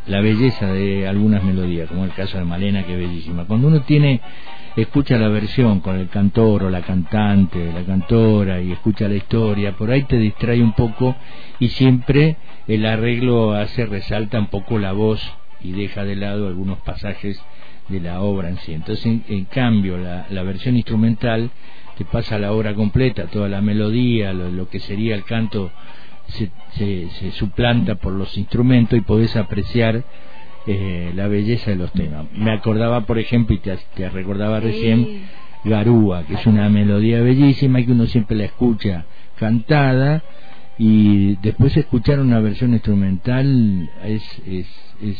la 0.07 0.21
belleza 0.21 0.67
de 0.73 1.07
algunas 1.07 1.43
melodías, 1.43 1.87
como 1.89 2.03
el 2.05 2.11
caso 2.13 2.37
de 2.37 2.45
Malena, 2.45 2.83
que 2.83 2.93
es 2.93 2.99
bellísima. 2.99 3.45
Cuando 3.45 3.67
uno 3.67 3.81
tiene 3.81 4.19
escucha 4.81 5.17
la 5.17 5.27
versión 5.27 5.81
con 5.81 5.97
el 5.97 6.09
cantor 6.09 6.63
o 6.63 6.69
la 6.69 6.81
cantante, 6.81 7.71
la 7.71 7.83
cantora 7.83 8.61
y 8.61 8.71
escucha 8.71 9.07
la 9.07 9.15
historia, 9.15 9.75
por 9.77 9.91
ahí 9.91 10.03
te 10.03 10.17
distrae 10.17 10.61
un 10.61 10.73
poco 10.73 11.15
y 11.59 11.69
siempre 11.69 12.37
el 12.67 12.85
arreglo 12.85 13.53
hace 13.53 13.85
resalta 13.85 14.39
un 14.39 14.47
poco 14.47 14.79
la 14.79 14.93
voz 14.93 15.21
y 15.61 15.71
deja 15.71 16.03
de 16.03 16.15
lado 16.15 16.47
algunos 16.47 16.79
pasajes 16.79 17.41
de 17.89 17.99
la 17.99 18.21
obra 18.21 18.49
en 18.49 18.57
sí. 18.59 18.73
Entonces, 18.73 19.21
en, 19.27 19.45
cambio, 19.45 19.97
la, 19.97 20.43
versión 20.43 20.75
instrumental 20.75 21.51
te 21.97 22.05
pasa 22.05 22.39
la 22.39 22.51
obra 22.51 22.73
completa, 22.73 23.25
toda 23.25 23.49
la 23.49 23.61
melodía, 23.61 24.33
lo, 24.33 24.49
lo 24.49 24.69
que 24.69 24.79
sería 24.79 25.15
el 25.15 25.23
canto 25.23 25.71
se, 26.27 26.49
se, 26.71 27.09
se 27.09 27.31
suplanta 27.31 27.95
por 27.95 28.13
los 28.13 28.37
instrumentos 28.37 28.97
y 28.97 29.01
podés 29.01 29.35
apreciar 29.35 30.03
eh, 30.67 31.11
la 31.15 31.27
belleza 31.27 31.71
de 31.71 31.77
los 31.77 31.91
temas. 31.93 32.25
Me 32.33 32.51
acordaba, 32.51 33.01
por 33.05 33.19
ejemplo, 33.19 33.55
y 33.55 33.59
te, 33.59 33.77
te 33.95 34.09
recordaba 34.09 34.59
Sí. 34.61 34.67
recién, 34.67 35.07
Garúa, 35.65 36.23
que 36.25 36.33
es 36.35 36.45
una 36.45 36.69
melodía 36.69 37.21
bellísima 37.21 37.79
y 37.79 37.85
que 37.85 37.91
uno 37.93 38.05
siempre 38.07 38.35
la 38.35 38.45
escucha 38.45 39.05
cantada 39.37 40.23
y 40.77 41.35
después 41.37 41.75
escuchar 41.77 42.19
una 42.19 42.39
versión 42.39 42.73
instrumental 42.73 43.89
es, 44.03 44.23
es, 44.45 44.67
es, 45.01 45.17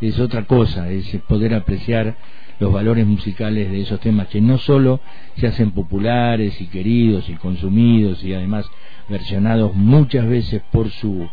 es 0.00 0.18
otra 0.18 0.44
cosa, 0.46 0.90
es 0.90 1.06
poder 1.28 1.54
apreciar 1.54 2.16
los 2.58 2.72
valores 2.72 3.06
musicales 3.06 3.70
de 3.70 3.82
esos 3.82 4.00
temas 4.00 4.26
que 4.28 4.40
no 4.40 4.58
solo 4.58 5.00
se 5.36 5.46
hacen 5.46 5.70
populares 5.70 6.60
y 6.60 6.66
queridos 6.66 7.28
y 7.28 7.34
consumidos 7.34 8.24
y 8.24 8.34
además 8.34 8.68
versionados 9.08 9.74
muchas 9.74 10.26
veces 10.26 10.62
por 10.72 10.90
su 10.90 11.28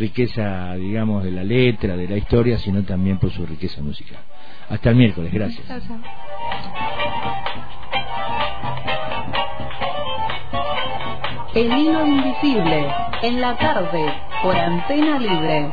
riqueza, 0.00 0.74
digamos, 0.74 1.22
de 1.22 1.30
la 1.30 1.44
letra, 1.44 1.96
de 1.96 2.08
la 2.08 2.16
historia, 2.16 2.58
sino 2.58 2.82
también 2.82 3.18
por 3.18 3.30
su 3.30 3.46
riqueza 3.46 3.80
musical. 3.82 4.18
Hasta 4.68 4.90
el 4.90 4.96
miércoles, 4.96 5.32
gracias. 5.32 5.66
Chao, 5.68 5.80
chao. 5.80 5.98
El 11.54 11.72
hilo 11.78 12.06
invisible, 12.06 12.86
en 13.22 13.40
la 13.40 13.56
tarde, 13.56 14.14
por 14.42 14.56
antena 14.56 15.18
libre. 15.18 15.68